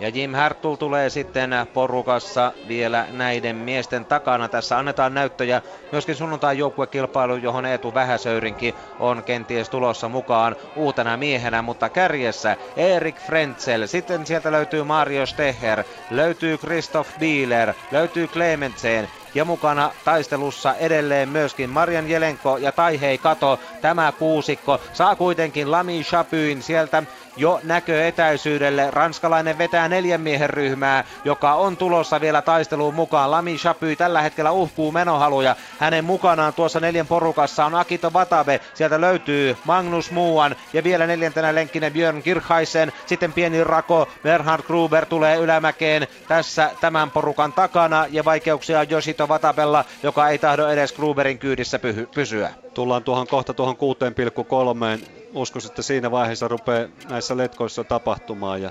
Ja 0.00 0.08
Jim 0.08 0.34
Hertul 0.34 0.76
tulee 0.76 1.10
sitten 1.10 1.50
porukassa 1.74 2.52
vielä 2.68 3.06
näiden 3.10 3.56
miesten 3.56 4.04
takana. 4.04 4.48
Tässä 4.48 4.78
annetaan 4.78 5.14
näyttöjä 5.14 5.62
myöskin 5.92 6.14
sunnuntai 6.14 6.58
joukkuekilpailu, 6.58 7.36
johon 7.36 7.66
Eetu 7.66 7.94
Vähäsöyrinki 7.94 8.74
on 8.98 9.22
kenties 9.22 9.68
tulossa 9.68 10.08
mukaan 10.08 10.56
uutena 10.76 11.16
miehenä, 11.16 11.62
mutta 11.62 11.88
kärjessä 11.88 12.56
Erik 12.76 13.16
Frenzel. 13.16 13.86
Sitten 13.86 14.26
sieltä 14.26 14.52
löytyy 14.52 14.82
Mario 14.82 15.26
Steher, 15.26 15.84
löytyy 16.10 16.58
Christoph 16.58 17.18
Bieler, 17.18 17.74
löytyy 17.92 18.26
Clementsen, 18.26 19.08
ja 19.34 19.44
mukana 19.44 19.90
taistelussa 20.04 20.74
edelleen 20.74 21.28
myöskin 21.28 21.70
Marian 21.70 22.10
Jelenko 22.10 22.56
ja 22.56 22.72
Taihei 22.72 23.18
Kato. 23.18 23.60
Tämä 23.80 24.12
kuusikko 24.12 24.80
saa 24.92 25.16
kuitenkin 25.16 25.70
Lami 25.70 26.02
Chapyin 26.02 26.62
sieltä 26.62 27.02
jo 27.36 27.60
näköetäisyydelle. 27.62 28.90
Ranskalainen 28.90 29.58
vetää 29.58 29.88
neljän 29.88 30.20
miehen 30.20 30.50
ryhmää, 30.50 31.04
joka 31.24 31.54
on 31.54 31.76
tulossa 31.76 32.20
vielä 32.20 32.42
taisteluun 32.42 32.94
mukaan. 32.94 33.30
Lami 33.30 33.56
Chapy 33.56 33.96
tällä 33.96 34.22
hetkellä 34.22 34.50
uhkuu 34.50 34.92
menohaluja. 34.92 35.56
Hänen 35.78 36.04
mukanaan 36.04 36.54
tuossa 36.54 36.80
neljän 36.80 37.06
porukassa 37.06 37.64
on 37.64 37.74
Akito 37.74 38.12
Vatabe. 38.12 38.60
Sieltä 38.74 39.00
löytyy 39.00 39.56
Magnus 39.64 40.10
Muuan 40.10 40.56
ja 40.72 40.84
vielä 40.84 41.06
neljäntenä 41.06 41.54
lenkkinen 41.54 41.92
Björn 41.92 42.22
Kirchhaisen. 42.22 42.92
Sitten 43.06 43.32
pieni 43.32 43.64
rako. 43.64 44.08
Bernhard 44.22 44.62
Gruber 44.62 45.06
tulee 45.06 45.36
ylämäkeen 45.36 46.06
tässä 46.28 46.70
tämän 46.80 47.10
porukan 47.10 47.52
takana 47.52 48.06
ja 48.10 48.24
vaikeuksia 48.24 48.80
on 48.80 48.86
Yoshito 48.90 49.28
Vatabella, 49.28 49.84
joka 50.02 50.28
ei 50.28 50.38
tahdo 50.38 50.68
edes 50.68 50.92
Gruberin 50.92 51.38
kyydissä 51.38 51.78
pysyä. 52.14 52.50
Tullaan 52.74 53.02
tuohon 53.02 53.26
kohta 53.26 53.54
tuohon 53.54 53.76
6,3 53.76 55.21
uskoisin, 55.34 55.70
että 55.70 55.82
siinä 55.82 56.10
vaiheessa 56.10 56.48
rupeaa 56.48 56.88
näissä 57.08 57.36
letkoissa 57.36 57.84
tapahtumaan 57.84 58.62
ja 58.62 58.70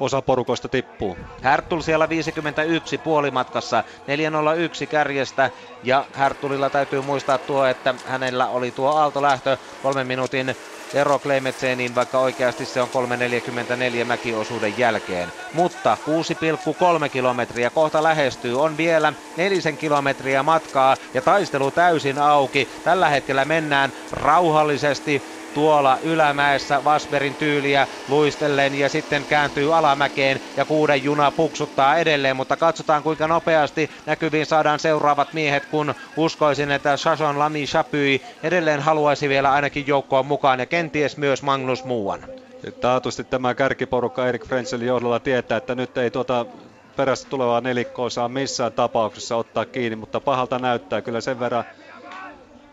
osa 0.00 0.22
porukoista 0.22 0.68
tippuu. 0.68 1.16
Härtul 1.42 1.80
siellä 1.80 2.08
51 2.08 2.98
puolimatkassa, 2.98 3.84
401 4.06 4.86
kärjestä 4.86 5.50
ja 5.82 6.04
Härtulilla 6.12 6.70
täytyy 6.70 7.00
muistaa 7.00 7.38
tuo, 7.38 7.66
että 7.66 7.94
hänellä 8.06 8.48
oli 8.48 8.70
tuo 8.70 8.90
aaltolähtö 8.90 9.56
kolmen 9.82 10.06
minuutin 10.06 10.56
ero 10.94 11.18
Kleimetseeniin, 11.18 11.94
vaikka 11.94 12.18
oikeasti 12.18 12.66
se 12.66 12.82
on 12.82 12.88
3.44 14.00 14.04
mäkiosuuden 14.04 14.78
jälkeen. 14.78 15.32
Mutta 15.52 15.96
6,3 17.02 17.08
kilometriä 17.08 17.70
kohta 17.70 18.02
lähestyy, 18.02 18.62
on 18.62 18.76
vielä 18.76 19.12
nelisen 19.36 19.76
kilometriä 19.76 20.42
matkaa 20.42 20.96
ja 21.14 21.22
taistelu 21.22 21.70
täysin 21.70 22.18
auki. 22.18 22.68
Tällä 22.84 23.08
hetkellä 23.08 23.44
mennään 23.44 23.92
rauhallisesti 24.12 25.22
tuolla 25.54 25.98
ylämäessä 26.02 26.84
Vasberin 26.84 27.36
tyyliä 27.36 27.86
luistellen 28.06 28.74
ja 28.74 28.88
sitten 28.88 29.26
kääntyy 29.26 29.76
alamäkeen 29.76 30.40
ja 30.56 30.64
kuuden 30.64 31.02
juna 31.04 31.30
puksuttaa 31.30 31.96
edelleen, 31.96 32.36
mutta 32.36 32.56
katsotaan 32.56 33.02
kuinka 33.02 33.28
nopeasti 33.28 33.90
näkyviin 34.06 34.46
saadaan 34.46 34.78
seuraavat 34.80 35.32
miehet, 35.32 35.66
kun 35.66 35.94
uskoisin, 36.16 36.70
että 36.70 36.96
Shashon 36.96 37.38
Lami 37.38 37.64
Chapui 37.64 38.20
edelleen 38.42 38.80
haluaisi 38.80 39.28
vielä 39.28 39.52
ainakin 39.52 39.86
joukkoa 39.86 40.22
mukaan 40.22 40.60
ja 40.60 40.66
kenties 40.66 41.16
myös 41.16 41.42
Magnus 41.42 41.84
Muuan. 41.84 42.24
Taatusti 42.80 43.24
tämä 43.24 43.54
kärkiporukka 43.54 44.26
Erik 44.28 44.46
Frenzelin 44.46 44.86
johdolla 44.86 45.20
tietää, 45.20 45.58
että 45.58 45.74
nyt 45.74 45.98
ei 45.98 46.10
tuota 46.10 46.46
perästä 46.96 47.30
tulevaa 47.30 47.60
nelikkoa 47.60 48.10
saa 48.10 48.28
missään 48.28 48.72
tapauksessa 48.72 49.36
ottaa 49.36 49.64
kiinni, 49.64 49.96
mutta 49.96 50.20
pahalta 50.20 50.58
näyttää 50.58 51.02
kyllä 51.02 51.20
sen 51.20 51.40
verran 51.40 51.64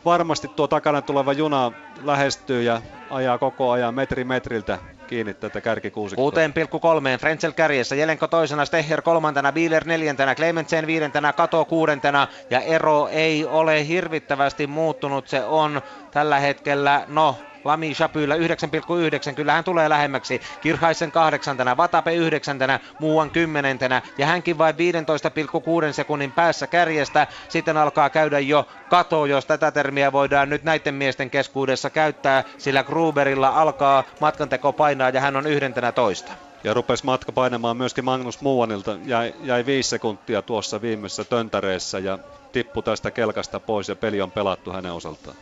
varmasti 0.05 0.47
tuo 0.47 0.67
takana 0.67 1.01
tuleva 1.01 1.33
juna 1.33 1.71
lähestyy 2.03 2.63
ja 2.63 2.81
ajaa 3.09 3.37
koko 3.37 3.71
ajan 3.71 3.95
metri 3.95 4.23
metriltä 4.23 4.79
kiinni 5.07 5.33
tätä 5.33 5.61
kärkikuusikkoa. 5.61 6.31
6,3 6.31 7.19
Frenzel 7.19 7.51
kärjessä, 7.51 7.95
Jelenko 7.95 8.27
toisena, 8.27 8.65
Steher 8.65 9.01
kolmantena, 9.01 9.51
Bieler 9.51 9.85
neljäntenä, 9.87 10.35
Clementsen 10.35 10.87
viidentenä, 10.87 11.33
Kato 11.33 11.65
kuudentena 11.65 12.27
ja 12.49 12.59
ero 12.59 13.07
ei 13.07 13.45
ole 13.45 13.87
hirvittävästi 13.87 14.67
muuttunut. 14.67 15.27
Se 15.27 15.43
on 15.45 15.81
tällä 16.11 16.39
hetkellä, 16.39 17.05
no 17.07 17.35
Lami 17.63 17.93
Chapyllä 17.93 18.35
9,9. 18.35 19.35
Kyllä 19.35 19.53
hän 19.53 19.63
tulee 19.63 19.89
lähemmäksi. 19.89 20.41
Kirhaisen 20.61 21.11
kahdeksantena, 21.11 21.77
Vatape 21.77 22.13
yhdeksäntenä, 22.13 22.79
Muuan 22.99 23.31
kymmenentenä 23.31 24.01
ja 24.17 24.25
hänkin 24.25 24.57
vain 24.57 24.75
15,6 24.75 25.93
sekunnin 25.93 26.31
päässä 26.31 26.67
kärjestä. 26.67 27.27
Sitten 27.49 27.77
alkaa 27.77 28.09
käydä 28.09 28.39
jo 28.39 28.67
kato, 28.89 29.25
jos 29.25 29.45
tätä 29.45 29.71
termiä 29.71 30.11
voidaan 30.11 30.49
nyt 30.49 30.63
näiden 30.63 30.93
miesten 30.93 31.29
keskuudessa 31.29 31.89
käyttää, 31.89 32.43
sillä 32.57 32.83
Gruberilla 32.83 33.47
alkaa 33.47 34.03
matkanteko 34.19 34.73
painaa 34.73 35.09
ja 35.09 35.21
hän 35.21 35.35
on 35.35 35.47
yhdentenä 35.47 35.91
toista. 35.91 36.31
Ja 36.63 36.73
rupesi 36.73 37.05
matka 37.05 37.31
painamaan 37.31 37.77
myöskin 37.77 38.05
Magnus 38.05 38.41
Muuanilta. 38.41 38.97
Jäi, 39.05 39.33
jäi 39.43 39.65
viisi 39.65 39.89
sekuntia 39.89 40.41
tuossa 40.41 40.81
viimeisessä 40.81 41.23
töntäreessä 41.23 41.99
ja 41.99 42.19
tippui 42.51 42.83
tästä 42.83 43.11
kelkasta 43.11 43.59
pois 43.59 43.89
ja 43.89 43.95
peli 43.95 44.21
on 44.21 44.31
pelattu 44.31 44.71
hänen 44.71 44.93
osaltaan. 44.93 45.37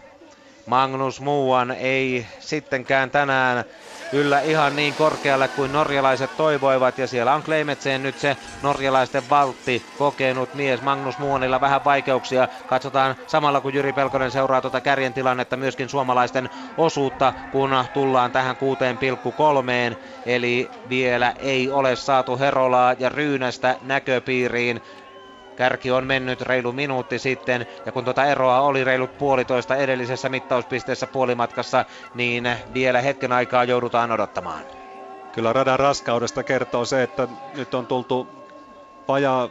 Magnus 0.70 1.22
Muuan 1.22 1.72
ei 1.72 2.28
sittenkään 2.40 3.12
tänään 3.12 3.66
yllä 4.12 4.40
ihan 4.42 4.76
niin 4.76 4.96
korkealle 4.96 5.48
kuin 5.48 5.72
norjalaiset 5.72 6.36
toivoivat 6.36 6.98
ja 6.98 7.08
siellä 7.08 7.34
on 7.34 7.44
Kleimetsen 7.44 8.04
nyt 8.04 8.18
se 8.18 8.38
norjalaisten 8.62 9.30
valtti 9.30 9.86
kokenut 9.96 10.54
mies. 10.54 10.82
Magnus 10.82 11.18
Muuanilla 11.18 11.62
vähän 11.62 11.84
vaikeuksia. 11.84 12.48
Katsotaan 12.66 13.16
samalla 13.28 13.62
kun 13.62 13.74
Jyri 13.74 13.94
Pelkonen 13.94 14.32
seuraa 14.32 14.62
tuota 14.62 14.82
kärjen 14.82 15.14
tilannetta 15.14 15.58
myöskin 15.58 15.90
suomalaisten 15.90 16.50
osuutta 16.78 17.34
kun 17.52 17.72
tullaan 17.94 18.32
tähän 18.32 18.56
6,3 19.92 19.98
eli 20.26 20.72
vielä 20.90 21.34
ei 21.40 21.70
ole 21.70 21.96
saatu 21.96 22.38
Herolaa 22.38 22.96
ja 23.00 23.10
Ryynästä 23.10 23.78
näköpiiriin. 23.82 24.82
Kärki 25.60 25.92
on 25.92 26.08
mennyt 26.08 26.42
reilu 26.42 26.72
minuutti 26.72 27.20
sitten 27.20 27.66
ja 27.86 27.92
kun 27.92 28.04
tuota 28.04 28.26
eroa 28.26 28.62
oli 28.62 28.84
reilut 28.84 29.18
puolitoista 29.18 29.76
edellisessä 29.76 30.30
mittauspisteessä 30.30 31.08
puolimatkassa, 31.08 31.86
niin 32.14 32.50
vielä 32.74 33.02
hetken 33.02 33.32
aikaa 33.32 33.64
joudutaan 33.64 34.12
odottamaan. 34.12 34.64
Kyllä 35.32 35.54
radan 35.54 35.80
raskaudesta 35.80 36.44
kertoo 36.44 36.86
se, 36.86 37.04
että 37.04 37.28
nyt 37.56 37.74
on 37.74 37.88
tultu 37.88 38.28
vajaa 39.08 39.50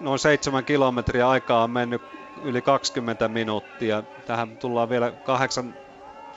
noin 0.00 0.18
seitsemän 0.18 0.64
kilometriä 0.64 1.28
aikaa 1.28 1.64
on 1.64 1.70
mennyt 1.70 2.02
yli 2.42 2.62
20 2.62 3.28
minuuttia. 3.28 4.02
Tähän 4.26 4.56
tullaan 4.58 4.88
vielä 4.88 5.12
kahdeksan 5.22 5.74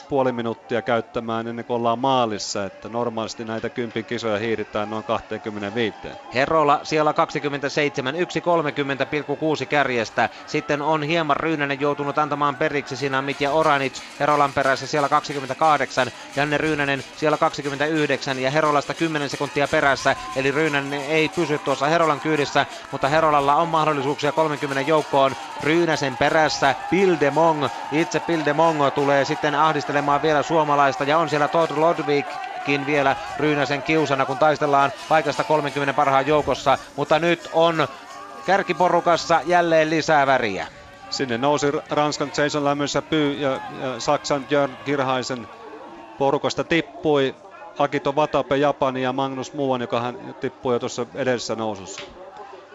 puoli 0.10 0.32
minuuttia 0.32 0.82
käyttämään 0.82 1.48
ennen 1.48 1.66
kuin 1.66 1.76
ollaan 1.76 2.00
maalissa, 2.00 2.66
että 2.66 2.90
normaalisti 2.90 3.46
näitä 3.46 3.70
kympin 3.70 4.06
kisoja 4.06 4.40
hiiritään 4.40 4.90
noin 4.90 5.04
25. 5.04 5.98
Herola 6.34 6.80
siellä 6.84 7.14
27, 7.14 8.16
1.30,6 8.16 9.66
kärjestä. 9.66 10.30
Sitten 10.46 10.82
on 10.82 11.04
hieman 11.04 11.38
Ryynänen 11.38 11.80
joutunut 11.80 12.18
antamaan 12.18 12.56
periksi 12.56 12.96
siinä 12.96 13.22
Mitja 13.22 13.52
Oranic 13.52 14.02
Herolan 14.20 14.54
perässä 14.54 14.88
siellä 14.88 15.10
28, 15.10 16.12
Janne 16.36 16.58
Ryynänen 16.58 17.04
siellä 17.18 17.38
29 17.38 18.40
ja 18.40 18.52
Herolasta 18.52 18.94
10 18.94 19.30
sekuntia 19.30 19.68
perässä, 19.68 20.16
eli 20.36 20.52
Ryynänen 20.52 21.02
ei 21.02 21.30
pysy 21.30 21.58
tuossa 21.58 21.86
Herolan 21.86 22.20
kyydissä, 22.20 22.66
mutta 22.92 23.08
Herolalla 23.08 23.56
on 23.56 23.68
mahdollisuuksia 23.68 24.32
30 24.32 24.90
joukkoon 24.90 25.36
Ryynäsen 25.64 26.18
perässä. 26.18 26.76
Pildemong, 26.90 27.68
itse 27.92 28.20
Pildemong 28.20 28.92
tulee 28.96 29.26
sitten 29.26 29.56
ahdistelemaan 29.56 29.83
taistelemaan 29.84 30.22
vielä 30.22 30.44
suomalaista 30.44 31.04
ja 31.04 31.18
on 31.18 31.30
siellä 31.30 31.48
Todd 31.48 31.72
Lodvikkin 31.78 32.86
vielä 32.86 33.16
Ryynäsen 33.38 33.84
kiusana, 33.84 34.26
kun 34.26 34.40
taistellaan 34.40 34.92
paikasta 35.08 35.44
30 35.44 35.94
parhaan 35.94 36.28
joukossa, 36.28 36.78
mutta 36.96 37.20
nyt 37.20 37.50
on 37.52 37.88
kärkiporukassa 38.46 39.42
jälleen 39.46 39.90
lisää 39.90 40.28
väriä. 40.28 40.68
Sinne 41.10 41.38
nousi 41.38 41.68
Ranskan 41.90 42.32
Jason 42.38 42.66
Lämmössä 42.66 43.02
Pyy 43.02 43.34
ja, 43.34 43.50
ja 43.70 44.00
Saksan 44.00 44.46
Jörn 44.50 44.78
Kirhaisen 44.84 45.48
porukasta 46.18 46.64
tippui 46.64 47.36
Akito 47.80 48.12
Watabe 48.12 48.58
Japani 48.58 49.02
ja 49.02 49.14
Magnus 49.14 49.54
Muuan, 49.54 49.82
joka 49.82 50.02
hän 50.02 50.36
tippui 50.40 50.76
jo 50.76 50.80
tuossa 50.80 51.06
edellisessä 51.16 51.56
nousussa. 51.56 52.02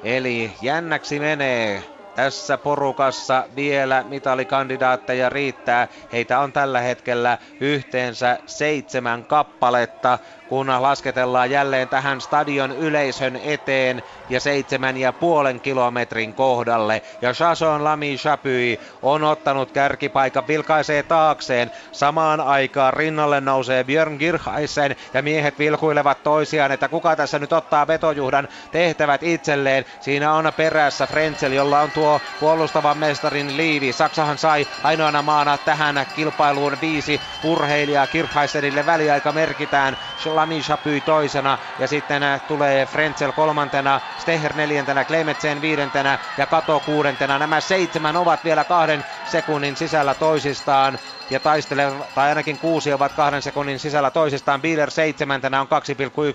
Eli 0.02 0.52
jännäksi 0.60 1.18
menee 1.18 1.84
tässä 2.18 2.58
porukassa 2.58 3.48
vielä 3.56 4.04
mitalikandidaatteja 4.08 5.28
riittää. 5.28 5.88
Heitä 6.12 6.40
on 6.40 6.52
tällä 6.52 6.80
hetkellä 6.80 7.38
yhteensä 7.60 8.38
seitsemän 8.46 9.26
kappaletta 9.26 10.18
kun 10.46 10.66
lasketellaan 10.78 11.50
jälleen 11.50 11.88
tähän 11.88 12.20
stadion 12.20 12.72
yleisön 12.72 13.36
eteen 13.36 14.02
ja 14.28 14.40
seitsemän 14.40 14.96
ja 14.96 15.12
puolen 15.12 15.60
kilometrin 15.60 16.34
kohdalle. 16.34 17.02
Ja 17.22 17.32
Chasson 17.32 17.84
Lami 17.84 18.16
Chapui 18.16 18.80
on 19.02 19.24
ottanut 19.24 19.72
kärkipaikan, 19.72 20.48
vilkaisee 20.48 21.02
taakseen. 21.02 21.70
Samaan 21.92 22.40
aikaan 22.40 22.94
rinnalle 22.94 23.40
nousee 23.40 23.84
Björn 23.84 24.16
Girhaisen 24.16 24.96
ja 25.14 25.22
miehet 25.22 25.58
vilkuilevat 25.58 26.22
toisiaan, 26.22 26.72
että 26.72 26.88
kuka 26.88 27.16
tässä 27.16 27.38
nyt 27.38 27.52
ottaa 27.52 27.86
vetojuhdan 27.86 28.48
tehtävät 28.72 29.22
itselleen. 29.22 29.84
Siinä 30.00 30.32
on 30.32 30.52
perässä 30.56 31.06
Frenzel, 31.06 31.52
jolla 31.52 31.80
on 31.80 31.90
tuo 31.90 32.20
puolustavan 32.40 32.98
mestarin 32.98 33.56
liivi. 33.56 33.92
Saksahan 33.92 34.38
sai 34.38 34.66
ainoana 34.82 35.22
maana 35.22 35.58
tähän 35.58 36.06
kilpailuun 36.16 36.76
viisi 36.80 37.20
urheilijaa. 37.44 38.06
Kirchheisenille 38.06 38.86
väliaika 38.86 39.32
merkitään. 39.32 39.96
Lami 40.24 40.60
Chapui 40.60 41.00
toisena 41.00 41.58
ja 41.78 41.86
sitten 41.86 42.22
äh, 42.22 42.40
tulee 42.40 42.86
Frenzel 42.86 43.32
kolmantena, 43.32 44.00
Steher 44.18 44.56
neljäntenä, 44.56 45.04
Klemetsen 45.04 45.60
viidentenä 45.60 46.18
ja 46.36 46.46
Kato 46.46 46.80
kuudentena. 46.80 47.38
Nämä 47.38 47.60
seitsemän 47.60 48.16
ovat 48.16 48.44
vielä 48.44 48.64
kahden 48.64 49.04
sekunnin 49.24 49.76
sisällä 49.76 50.14
toisistaan 50.14 50.98
ja 51.30 51.40
taistelevat, 51.40 52.14
tai 52.14 52.28
ainakin 52.28 52.58
kuusi 52.58 52.92
ovat 52.92 53.12
kahden 53.12 53.42
sekunnin 53.42 53.78
sisällä 53.78 54.10
toisistaan. 54.10 54.62
Bieler 54.62 54.90
seitsemäntenä 54.90 55.60
on 55.60 55.68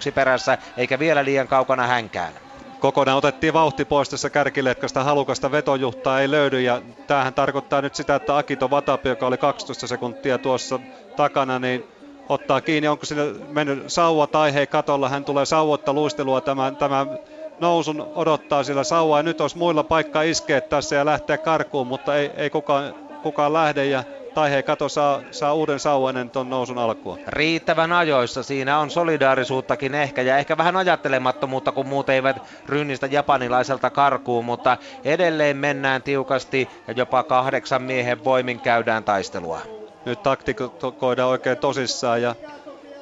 2,1 0.07 0.11
perässä, 0.11 0.57
eikä 0.77 0.99
vielä 0.99 1.25
liian 1.25 1.47
kaukana 1.47 1.87
hänkään 1.87 2.33
kokonaan 2.79 3.17
otettiin 3.17 3.53
vauhti 3.53 3.85
pois 3.85 4.09
tässä 4.09 4.29
kärkiletkasta, 4.29 5.03
halukasta 5.03 5.51
vetojuhtaa 5.51 6.21
ei 6.21 6.31
löydy 6.31 6.61
ja 6.61 6.81
tämähän 7.07 7.33
tarkoittaa 7.33 7.81
nyt 7.81 7.95
sitä, 7.95 8.15
että 8.15 8.37
Akito 8.37 8.69
Vatapi, 8.69 9.09
joka 9.09 9.27
oli 9.27 9.37
12 9.37 9.87
sekuntia 9.87 10.37
tuossa 10.37 10.79
takana, 11.15 11.59
niin 11.59 11.83
ottaa 12.29 12.61
kiinni, 12.61 12.87
onko 12.87 13.05
sinne 13.05 13.23
mennyt 13.49 13.83
sauva 13.87 14.27
tai 14.27 14.53
hei 14.53 14.67
katolla, 14.67 15.09
hän 15.09 15.25
tulee 15.25 15.45
sauvotta 15.45 15.93
luistelua 15.93 16.41
tämän, 16.41 16.75
tämän 16.75 17.19
nousun 17.63 18.11
odottaa 18.15 18.63
sillä 18.63 18.83
sauva 18.83 19.19
ja 19.19 19.23
nyt 19.23 19.41
olisi 19.41 19.57
muilla 19.57 19.83
paikka 19.83 20.21
iskeä 20.21 20.61
tässä 20.61 20.95
ja 20.95 21.05
lähteä 21.05 21.37
karkuun, 21.37 21.87
mutta 21.87 22.15
ei, 22.15 22.31
ei 22.37 22.49
kukaan, 22.49 22.95
kukaan 23.23 23.53
lähde 23.53 23.85
ja 23.85 24.03
tai 24.33 24.51
hei 24.51 24.63
kato 24.63 24.89
saa, 24.89 25.21
saa 25.31 25.53
uuden 25.53 25.79
sauvan 25.79 26.17
ennen 26.17 26.29
tuon 26.29 26.49
nousun 26.49 26.77
alkua. 26.77 27.17
Riittävän 27.27 27.91
ajoissa 27.91 28.43
siinä 28.43 28.79
on 28.79 28.89
solidaarisuuttakin 28.89 29.95
ehkä 29.95 30.21
ja 30.21 30.37
ehkä 30.37 30.57
vähän 30.57 30.75
ajattelemattomuutta, 30.75 31.71
kun 31.71 31.87
muut 31.87 32.09
eivät 32.09 32.37
rynnistä 32.65 33.07
japanilaiselta 33.11 33.89
karkuun, 33.89 34.45
mutta 34.45 34.77
edelleen 35.03 35.57
mennään 35.57 36.01
tiukasti 36.01 36.69
ja 36.87 36.93
jopa 36.97 37.23
kahdeksan 37.23 37.81
miehen 37.81 38.23
voimin 38.23 38.59
käydään 38.59 39.03
taistelua 39.03 39.61
nyt 40.05 40.23
taktikoidaan 40.23 41.29
oikein 41.29 41.57
tosissaan 41.57 42.21
ja 42.21 42.35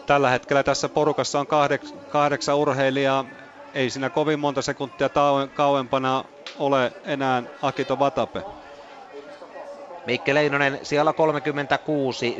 tällä 0.06 0.30
hetkellä 0.30 0.64
tässä 0.64 0.90
porukassa 0.90 1.40
on 1.40 1.48
kahdeks, 1.48 1.96
kahdeksan 2.10 2.58
urheilijaa. 2.58 3.26
Ei 3.74 3.90
siinä 3.90 4.10
kovin 4.10 4.40
monta 4.40 4.62
sekuntia 4.62 5.10
kauempana 5.54 6.24
ole 6.58 6.94
enää 7.04 7.44
Akito 7.62 8.00
Vatape. 8.00 8.44
Mikke 10.06 10.34
Leinonen 10.34 10.80
siellä 10.84 11.14
36, 11.14 12.38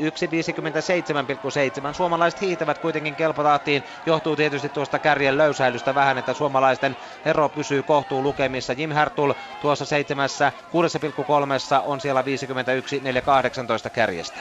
1.57,7. 1.88 1.94
Suomalaiset 1.94 2.40
hiihtävät 2.40 2.78
kuitenkin 2.78 3.16
kelpotahtiin. 3.16 3.84
Johtuu 4.06 4.36
tietysti 4.36 4.68
tuosta 4.68 4.98
kärjen 4.98 5.38
löysäilystä 5.38 5.94
vähän, 5.94 6.18
että 6.18 6.34
suomalaisten 6.34 6.96
ero 7.24 7.48
pysyy 7.48 7.82
kohtuun 7.82 8.22
lukemissa. 8.24 8.72
Jim 8.72 8.90
Hertul 8.90 9.32
tuossa 9.60 9.84
7, 9.84 10.28
6,3 10.28 11.82
on 11.84 12.00
siellä 12.00 12.24
51, 12.24 12.98
4,18 13.84 13.90
kärjestä. 13.90 14.40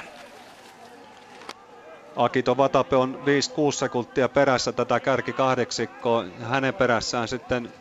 Akito 2.16 2.58
Vatape 2.58 2.96
on 2.96 3.20
5-6 3.22 3.24
sekuntia 3.72 4.30
perässä 4.30 4.72
tätä 4.72 5.00
kärki 5.00 5.34
kahdeksikkoa. 5.34 6.26
Hänen 6.42 6.74
perässään 6.74 7.28
sitten 7.28 7.74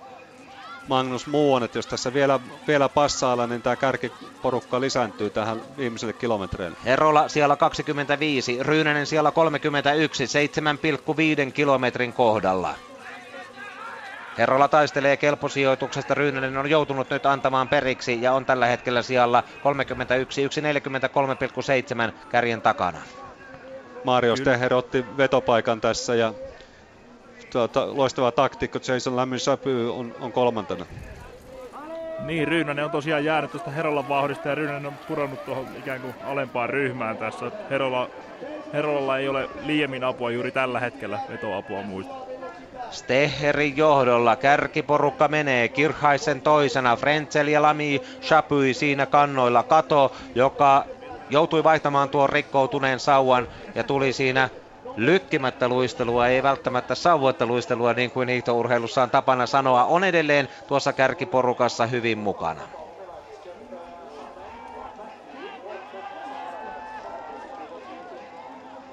Magnus 0.89 1.27
Muuonet, 1.27 1.75
jos 1.75 1.87
tässä 1.87 2.13
vielä, 2.15 2.41
vielä 2.67 2.89
passailla, 2.89 3.47
niin 3.47 3.63
tämä 3.63 3.77
kärkiporukka 3.77 4.81
lisääntyy 4.81 5.31
tähän 5.31 5.61
viimeiselle 5.77 6.13
kilometreille. 6.13 6.77
Herola 6.85 7.29
siellä 7.29 7.57
25, 7.57 8.59
Ryynänen 8.63 9.07
siellä 9.07 9.31
31, 9.33 10.25
7,5 11.47 11.53
kilometrin 11.53 12.13
kohdalla. 12.13 12.75
Herrola 14.39 14.69
taistelee 14.69 15.17
kelposijoituksesta, 15.17 16.15
Ryynänen 16.15 16.57
on 16.57 16.71
joutunut 16.71 17.11
nyt 17.11 17.27
antamaan 17.27 17.69
periksi 17.69 18.23
ja 18.23 18.33
on 18.33 18.47
tällä 18.47 18.67
hetkellä 18.67 19.03
siellä 19.03 19.43
31, 19.63 20.47
1,43,7 20.47 22.13
kärjen 22.29 22.63
takana. 22.63 23.03
Mario 24.05 24.37
Steher 24.37 24.75
otti 24.75 25.05
vetopaikan 25.17 25.81
tässä 25.81 26.15
ja 26.15 26.35
tuota, 27.53 27.97
loistava 27.97 28.33
taktiikko 28.33 28.79
Jason 28.89 29.17
Lämmin 29.17 29.41
Säpy 29.41 29.91
on, 29.93 30.15
on 30.21 30.33
kolmantena. 30.33 30.87
Niin, 32.19 32.49
Ryynänen 32.49 32.85
on 32.85 32.91
tosiaan 32.91 33.25
jäänyt 33.25 33.51
tuosta 33.51 33.71
Herolan 33.71 34.09
vauhdista 34.09 34.49
ja 34.49 34.55
Ryynänen 34.55 34.87
on 34.87 34.95
pudonnut 35.09 35.45
tuohon 35.45 35.67
ikään 35.79 36.01
kuin 36.01 36.15
alempaan 36.25 36.71
ryhmään 36.71 37.17
tässä. 37.17 37.51
Herola 37.71 38.11
Herolalla 38.73 39.19
ei 39.19 39.29
ole 39.29 39.49
liiemmin 39.65 40.05
apua 40.05 40.31
juuri 40.31 40.51
tällä 40.51 40.81
hetkellä 40.81 41.19
vetoapua 41.31 41.83
muista. 41.83 42.15
Steherin 42.91 43.77
johdolla 43.77 44.37
kärkiporukka 44.37 45.29
menee 45.29 45.69
Kirhaisen 45.69 46.41
toisena, 46.41 46.97
Frenzel 46.97 47.49
ja 47.49 47.63
Lami 47.63 48.03
Chapui 48.23 48.75
siinä 48.75 49.07
kannoilla 49.07 49.63
Kato, 49.63 50.13
joka 50.35 50.85
joutui 51.31 51.65
vaihtamaan 51.65 52.11
tuon 52.11 52.29
rikkoutuneen 52.29 53.01
sauvan 53.01 53.49
ja 53.75 53.85
tuli 53.85 54.13
siinä 54.13 54.49
lykkimättä 54.97 55.69
luistelua, 55.69 56.29
ei 56.29 56.43
välttämättä 56.43 56.95
sauvoitta 56.95 57.47
luistelua 57.47 57.95
niin 57.95 58.11
kuin 58.11 58.29
hiihtourheilussa 58.29 59.03
on 59.03 59.11
tapana 59.11 59.47
sanoa, 59.47 59.85
on 59.85 60.05
edelleen 60.05 60.49
tuossa 60.67 60.93
kärkiporukassa 60.93 61.87
hyvin 61.87 62.19
mukana. 62.19 62.69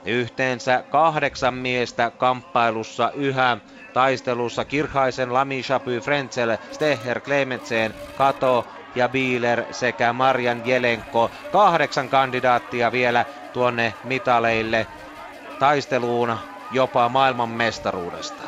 Yhteensä 0.05 0.83
kahdeksan 0.89 1.53
miestä 1.53 2.11
kamppailussa 2.17 3.11
yhä 3.15 3.57
taistelussa 3.93 4.65
Kirhaisen, 4.65 5.33
Lami 5.33 5.61
Chapy, 5.61 5.99
Frenzel, 5.99 6.57
Steher, 6.71 7.21
Klemetsen, 7.21 7.93
Kato 8.15 8.65
ja 8.95 9.09
Bieler 9.09 9.65
sekä 9.71 10.13
Marjan 10.13 10.65
Jelenko. 10.65 11.31
Kahdeksan 11.51 12.09
kandidaattia 12.09 12.91
vielä 12.91 13.25
tuonne 13.53 13.95
mitaleille 14.03 14.87
taisteluun 15.57 16.37
jopa 16.69 17.09
maailmanmestaruudesta. 17.09 18.43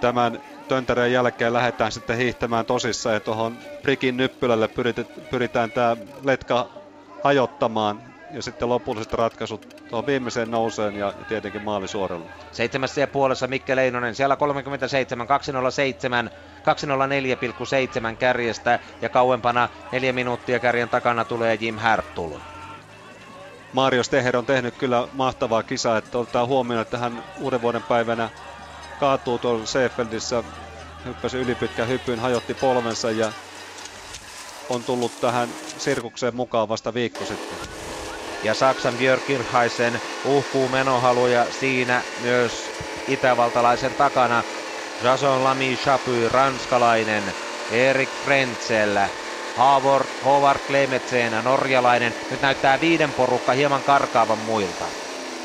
Tämän 0.00 0.38
Töntäreen 0.68 1.12
jälkeen 1.12 1.52
lähdetään 1.52 1.92
sitten 1.92 2.16
hiihtämään 2.16 2.66
tosissaan 2.66 3.14
ja 3.14 3.20
tuohon 3.20 3.58
Prikin 3.82 4.16
nyppylälle 4.16 4.68
pyritään 5.30 5.72
tämä 5.72 5.96
letka 6.24 6.70
hajottamaan 7.20 8.09
ja 8.32 8.42
sitten 8.42 8.68
lopulliset 8.68 9.12
ratkaisut 9.12 9.76
tuohon 9.88 10.06
viimeiseen 10.06 10.50
nouseen 10.50 10.96
ja 10.96 11.12
tietenkin 11.28 11.64
maalisuoralle. 11.64 12.26
Seitsemässä 12.52 13.00
ja 13.00 13.06
puolessa 13.06 13.46
Mikke 13.46 13.76
Leinonen, 13.76 14.14
siellä 14.14 14.36
37, 14.36 15.26
207, 15.26 16.30
204,7 18.10 18.16
kärjestä 18.16 18.78
ja 19.02 19.08
kauempana 19.08 19.68
neljä 19.92 20.12
minuuttia 20.12 20.58
kärjen 20.58 20.88
takana 20.88 21.24
tulee 21.24 21.58
Jim 21.60 21.78
Härtul. 21.78 22.30
Mario 23.72 24.02
Steher 24.02 24.36
on 24.36 24.46
tehnyt 24.46 24.74
kyllä 24.74 25.08
mahtavaa 25.12 25.62
kisaa, 25.62 25.98
että 25.98 26.18
ottaa 26.18 26.46
huomioon, 26.46 26.82
että 26.82 26.98
hän 26.98 27.24
uuden 27.40 27.62
vuoden 27.62 27.82
päivänä 27.82 28.30
kaatuu 29.00 29.38
tuolla 29.38 29.66
Seefeldissä, 29.66 30.44
hyppäsi 31.04 31.36
ylipitkän 31.36 31.88
hypyn, 31.88 32.18
hajotti 32.20 32.54
polvensa 32.54 33.10
ja 33.10 33.32
on 34.68 34.84
tullut 34.84 35.20
tähän 35.20 35.48
sirkukseen 35.78 36.36
mukaan 36.36 36.68
vasta 36.68 36.94
viikko 36.94 37.24
sitten. 37.24 37.79
Ja 38.42 38.54
Saksan 38.54 38.96
Björk 38.96 39.24
Kirchheisen 39.24 40.00
uhkuu 40.24 40.68
menohaluja 40.68 41.50
siinä 41.50 42.04
myös 42.16 42.72
itävaltalaisen 43.06 43.94
takana. 43.94 44.44
Jason 45.02 45.44
Lamy 45.44 45.74
Chapy, 45.74 46.28
ranskalainen, 46.28 47.34
Erik 47.70 48.10
Frenzel, 48.16 48.96
Havor, 49.52 50.06
Howard 50.24 50.60
Klemetsen, 50.66 51.32
norjalainen. 51.42 52.14
Nyt 52.30 52.40
näyttää 52.40 52.80
viiden 52.80 53.14
porukka 53.14 53.52
hieman 53.52 53.84
karkaavan 53.84 54.38
muilta. 54.38 54.92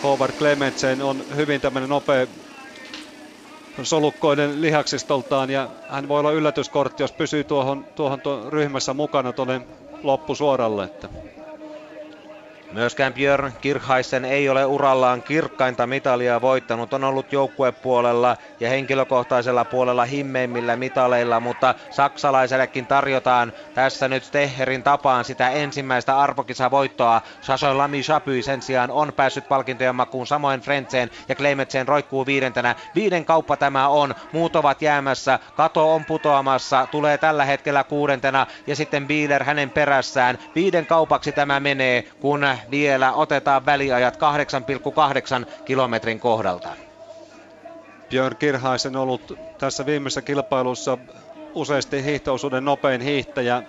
Howard 0.04 0.34
Klemetsen 0.38 1.02
on 1.02 1.26
hyvin 1.36 1.62
tämmöinen 1.62 1.90
nopea 1.90 2.28
solukkoinen 3.84 4.62
lihaksistoltaan 4.62 5.50
ja 5.50 5.70
hän 5.90 6.08
voi 6.08 6.20
olla 6.20 6.32
yllätyskortti, 6.32 7.04
jos 7.04 7.12
pysyy 7.14 7.44
tuohon, 7.44 7.86
tuohon 7.96 8.20
ryhmässä 8.50 8.94
mukana 8.94 9.34
tuonne 9.34 9.62
loppusuoralle. 10.04 10.84
Että 10.84 11.10
Myöskään 12.76 13.14
Björn 13.14 13.54
Kirchheisen 13.62 14.26
ei 14.26 14.50
ole 14.50 14.66
urallaan 14.66 15.24
kirkkainta 15.24 15.88
mitalia 15.88 16.42
voittanut. 16.42 16.94
On 16.94 17.04
ollut 17.04 17.34
joukkuepuolella 17.34 18.38
ja 18.60 18.70
henkilökohtaisella 18.70 19.66
puolella 19.66 20.06
himmeimmillä 20.06 20.76
mitaleilla, 20.76 21.40
mutta 21.40 21.76
saksalaisellekin 21.90 22.88
tarjotaan 22.88 23.54
tässä 23.74 24.08
nyt 24.08 24.24
Steherin 24.24 24.84
tapaan 24.84 25.26
sitä 25.26 25.50
ensimmäistä 25.50 26.20
arvokisavoittoa. 26.20 27.22
Sasson 27.42 27.78
Lami 27.78 28.02
Chapy 28.02 28.42
sen 28.42 28.62
sijaan 28.62 28.92
on 28.92 29.14
päässyt 29.14 29.48
palkintojen 29.48 29.96
makuun, 29.96 30.28
samoin 30.28 30.62
Frentzen 30.62 31.10
ja 31.30 31.36
Kleimetsen 31.36 31.88
roikkuu 31.88 32.26
viidentenä. 32.26 32.76
Viiden 32.96 33.26
kauppa 33.26 33.58
tämä 33.58 33.88
on, 33.88 34.16
muut 34.32 34.56
ovat 34.56 34.82
jäämässä, 34.82 35.40
Kato 35.56 35.94
on 35.96 36.06
putoamassa, 36.06 36.88
tulee 36.92 37.18
tällä 37.18 37.46
hetkellä 37.46 37.84
kuudentena 37.84 38.48
ja 38.68 38.76
sitten 38.76 39.08
Bieler 39.08 39.44
hänen 39.44 39.70
perässään. 39.70 40.38
Viiden 40.56 40.86
kaupaksi 40.86 41.32
tämä 41.32 41.60
menee, 41.60 42.04
kun 42.20 42.46
vielä 42.72 43.14
otetaan 43.14 43.66
väliajat 43.66 44.18
8,8 45.44 45.46
kilometrin 45.66 46.20
kohdalta. 46.20 46.76
Björn 48.10 48.38
Kirhaisen 48.38 48.96
ollut 48.96 49.40
tässä 49.58 49.86
viimeisessä 49.86 50.22
kilpailussa 50.22 50.98
useasti 51.54 52.04
hiihtousuuden 52.04 52.66
nopein 52.66 53.02
hiihtäjä 53.02 53.64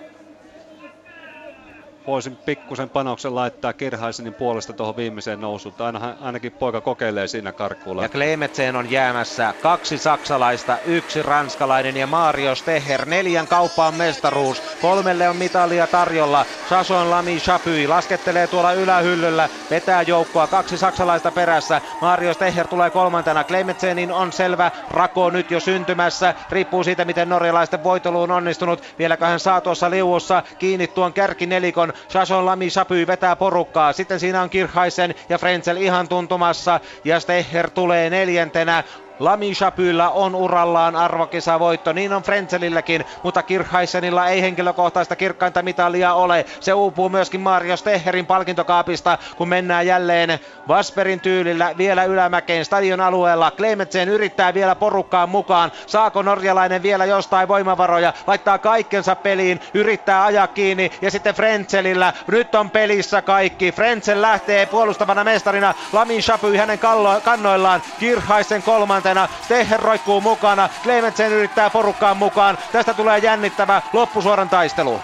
voisin 2.07 2.35
pikkusen 2.35 2.89
panoksen 2.89 3.35
laittaa 3.35 3.73
Kirhaisenin 3.73 4.33
puolesta 4.33 4.73
tuohon 4.73 4.95
viimeiseen 4.97 5.41
nousuun. 5.41 5.75
Aina, 5.79 6.15
ainakin 6.21 6.51
poika 6.51 6.81
kokeilee 6.81 7.27
siinä 7.27 7.51
karkulla. 7.51 8.03
Ja 8.03 8.09
Klemetseen 8.09 8.75
on 8.75 8.91
jäämässä 8.91 9.53
kaksi 9.61 9.97
saksalaista, 9.97 10.77
yksi 10.85 11.23
ranskalainen 11.23 11.97
ja 11.97 12.07
Mario 12.07 12.55
Steher. 12.55 13.05
Neljän 13.05 13.47
kauppaan 13.47 13.95
mestaruus. 13.95 14.61
Kolmelle 14.81 15.29
on 15.29 15.35
mitalia 15.35 15.87
tarjolla. 15.87 16.45
Sason 16.69 17.09
Lami 17.09 17.37
Chapy 17.37 17.87
laskettelee 17.87 18.47
tuolla 18.47 18.73
ylähyllyllä. 18.73 19.49
Vetää 19.69 20.01
joukkoa. 20.01 20.47
Kaksi 20.47 20.77
saksalaista 20.77 21.31
perässä. 21.31 21.81
Mario 22.01 22.33
Steher 22.33 22.67
tulee 22.67 22.89
kolmantena. 22.89 23.43
Klemetsenin 23.43 24.11
on 24.11 24.31
selvä 24.33 24.71
rako 24.89 25.29
nyt 25.29 25.51
jo 25.51 25.59
syntymässä. 25.59 26.33
Riippuu 26.49 26.83
siitä, 26.83 27.05
miten 27.05 27.29
norjalaisten 27.29 27.83
voitelu 27.83 28.21
on 28.21 28.31
onnistunut. 28.31 28.83
Vieläkö 28.99 29.25
hän 29.25 29.39
saa 29.39 29.61
tuossa 29.61 29.89
liuussa 29.89 30.43
kiinni 30.59 30.87
tuon 30.87 31.13
kärkinelikon. 31.13 31.93
Jason 32.13 32.45
Lami 32.45 32.69
Sapy 32.69 33.07
vetää 33.07 33.35
porukkaa. 33.35 33.93
Sitten 33.93 34.19
siinä 34.19 34.41
on 34.41 34.49
Kirchheisen 34.49 35.15
ja 35.29 35.37
Frenzel 35.37 35.77
ihan 35.77 36.07
tuntumassa. 36.07 36.79
Ja 37.03 37.19
Steher 37.19 37.69
tulee 37.69 38.09
neljäntenä. 38.09 38.83
Lami 39.19 39.51
Chapyllä 39.51 40.09
on 40.09 40.35
urallaan 40.35 40.95
arvokisavoitto, 40.95 41.93
niin 41.93 42.13
on 42.13 42.23
Frenzelilläkin, 42.23 43.05
mutta 43.23 43.43
Kirchheisenilla 43.43 44.27
ei 44.27 44.41
henkilökohtaista 44.41 45.15
kirkkainta 45.15 45.61
mitalia 45.61 46.13
ole. 46.13 46.45
Se 46.59 46.73
uupuu 46.73 47.09
myöskin 47.09 47.41
Mario 47.41 47.77
Steherin 47.77 48.25
palkintokaapista, 48.25 49.17
kun 49.37 49.47
mennään 49.47 49.85
jälleen 49.87 50.39
Vasperin 50.67 51.19
tyylillä 51.19 51.73
vielä 51.77 52.03
ylämäkeen 52.03 52.65
stadion 52.65 53.01
alueella. 53.01 53.51
Klemetsen 53.51 54.09
yrittää 54.09 54.53
vielä 54.53 54.75
porukkaan 54.75 55.29
mukaan. 55.29 55.71
Saako 55.87 56.21
norjalainen 56.21 56.83
vielä 56.83 57.05
jostain 57.05 57.47
voimavaroja? 57.47 58.13
Laittaa 58.27 58.57
kaikkensa 58.57 59.15
peliin, 59.15 59.59
yrittää 59.73 60.25
ajaa 60.25 60.47
kiinni 60.47 60.91
ja 61.01 61.11
sitten 61.11 61.35
Frenzelillä. 61.35 62.13
Nyt 62.27 62.55
on 62.55 62.69
pelissä 62.69 63.21
kaikki. 63.21 63.71
Frenzel 63.71 64.21
lähtee 64.21 64.65
puolustavana 64.65 65.23
mestarina. 65.23 65.73
Lami 65.93 66.19
Chapy 66.19 66.57
hänen 66.57 66.79
kallo- 66.79 67.21
kannoillaan. 67.21 67.83
Kirchheisen 67.99 68.63
kolmantena 68.63 69.06
kolmantena. 69.07 69.43
Steher 69.45 69.79
roikkuu 69.79 70.21
mukana. 70.21 70.69
Clementsen 70.83 71.31
yrittää 71.31 71.69
porukkaan 71.69 72.17
mukaan. 72.17 72.57
Tästä 72.71 72.93
tulee 72.93 73.19
jännittävä 73.19 73.81
loppusuoran 73.93 74.49
taistelu. 74.49 75.01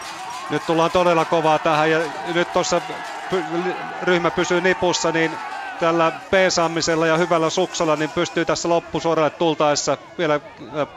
Nyt 0.50 0.66
tullaan 0.66 0.92
todella 0.92 1.26
kovaa 1.26 1.60
tähän 1.60 1.92
ja 1.92 2.00
nyt 2.34 2.54
tuossa 2.54 2.82
ryhmä 4.02 4.32
pysyy 4.32 4.62
nipussa, 4.62 5.12
niin 5.12 5.32
tällä 5.80 6.12
peesaamisella 6.30 7.08
ja 7.08 7.18
hyvällä 7.18 7.50
suksalla 7.50 7.96
niin 7.96 8.10
pystyy 8.10 8.46
tässä 8.46 8.70
loppusuoralle 8.70 9.30
tultaessa 9.30 9.98
vielä 10.18 10.40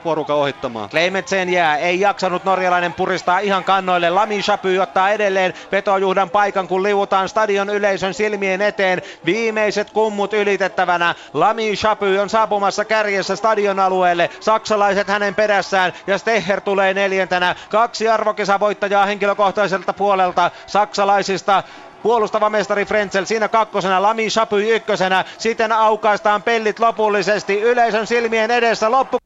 poruka 0.02 0.34
ohittamaan. 0.34 0.90
Kleimetsen 0.90 1.48
jää, 1.48 1.76
ei 1.76 2.00
jaksanut 2.00 2.44
norjalainen 2.44 2.94
puristaa 2.94 3.38
ihan 3.38 3.64
kannoille. 3.64 4.10
Lami 4.10 4.40
Chapy 4.40 4.78
ottaa 4.78 5.10
edelleen 5.10 5.54
vetojuhdan 5.72 6.30
paikan, 6.30 6.68
kun 6.68 6.82
liuutaan 6.82 7.28
stadion 7.28 7.70
yleisön 7.70 8.14
silmien 8.14 8.62
eteen. 8.62 9.02
Viimeiset 9.24 9.90
kummut 9.90 10.32
ylitettävänä. 10.32 11.14
Lami 11.32 11.72
Chapy 11.76 12.18
on 12.18 12.30
saapumassa 12.30 12.84
kärjessä 12.84 13.36
stadion 13.36 13.80
alueelle. 13.80 14.30
Saksalaiset 14.40 15.08
hänen 15.08 15.34
perässään 15.34 15.92
ja 16.06 16.18
Steher 16.18 16.60
tulee 16.60 16.94
neljäntenä. 16.94 17.54
Kaksi 17.70 18.08
arvokisavoittajaa 18.08 19.06
henkilökohtaiselta 19.06 19.92
puolelta 19.92 20.50
saksalaisista. 20.66 21.62
Puolustava 22.02 22.50
mestari 22.50 22.84
Frenzel 22.84 23.24
siinä 23.24 23.48
kakkosena, 23.48 24.02
Lami 24.02 24.28
Chapy 24.28 24.74
ykkösenä. 24.74 25.24
Sitten 25.38 25.72
aukaistaan 25.72 26.42
pellit 26.42 26.78
lopullisesti 26.78 27.60
yleisön 27.60 28.06
silmien 28.06 28.50
edessä. 28.50 28.90
Loppu 28.90 29.18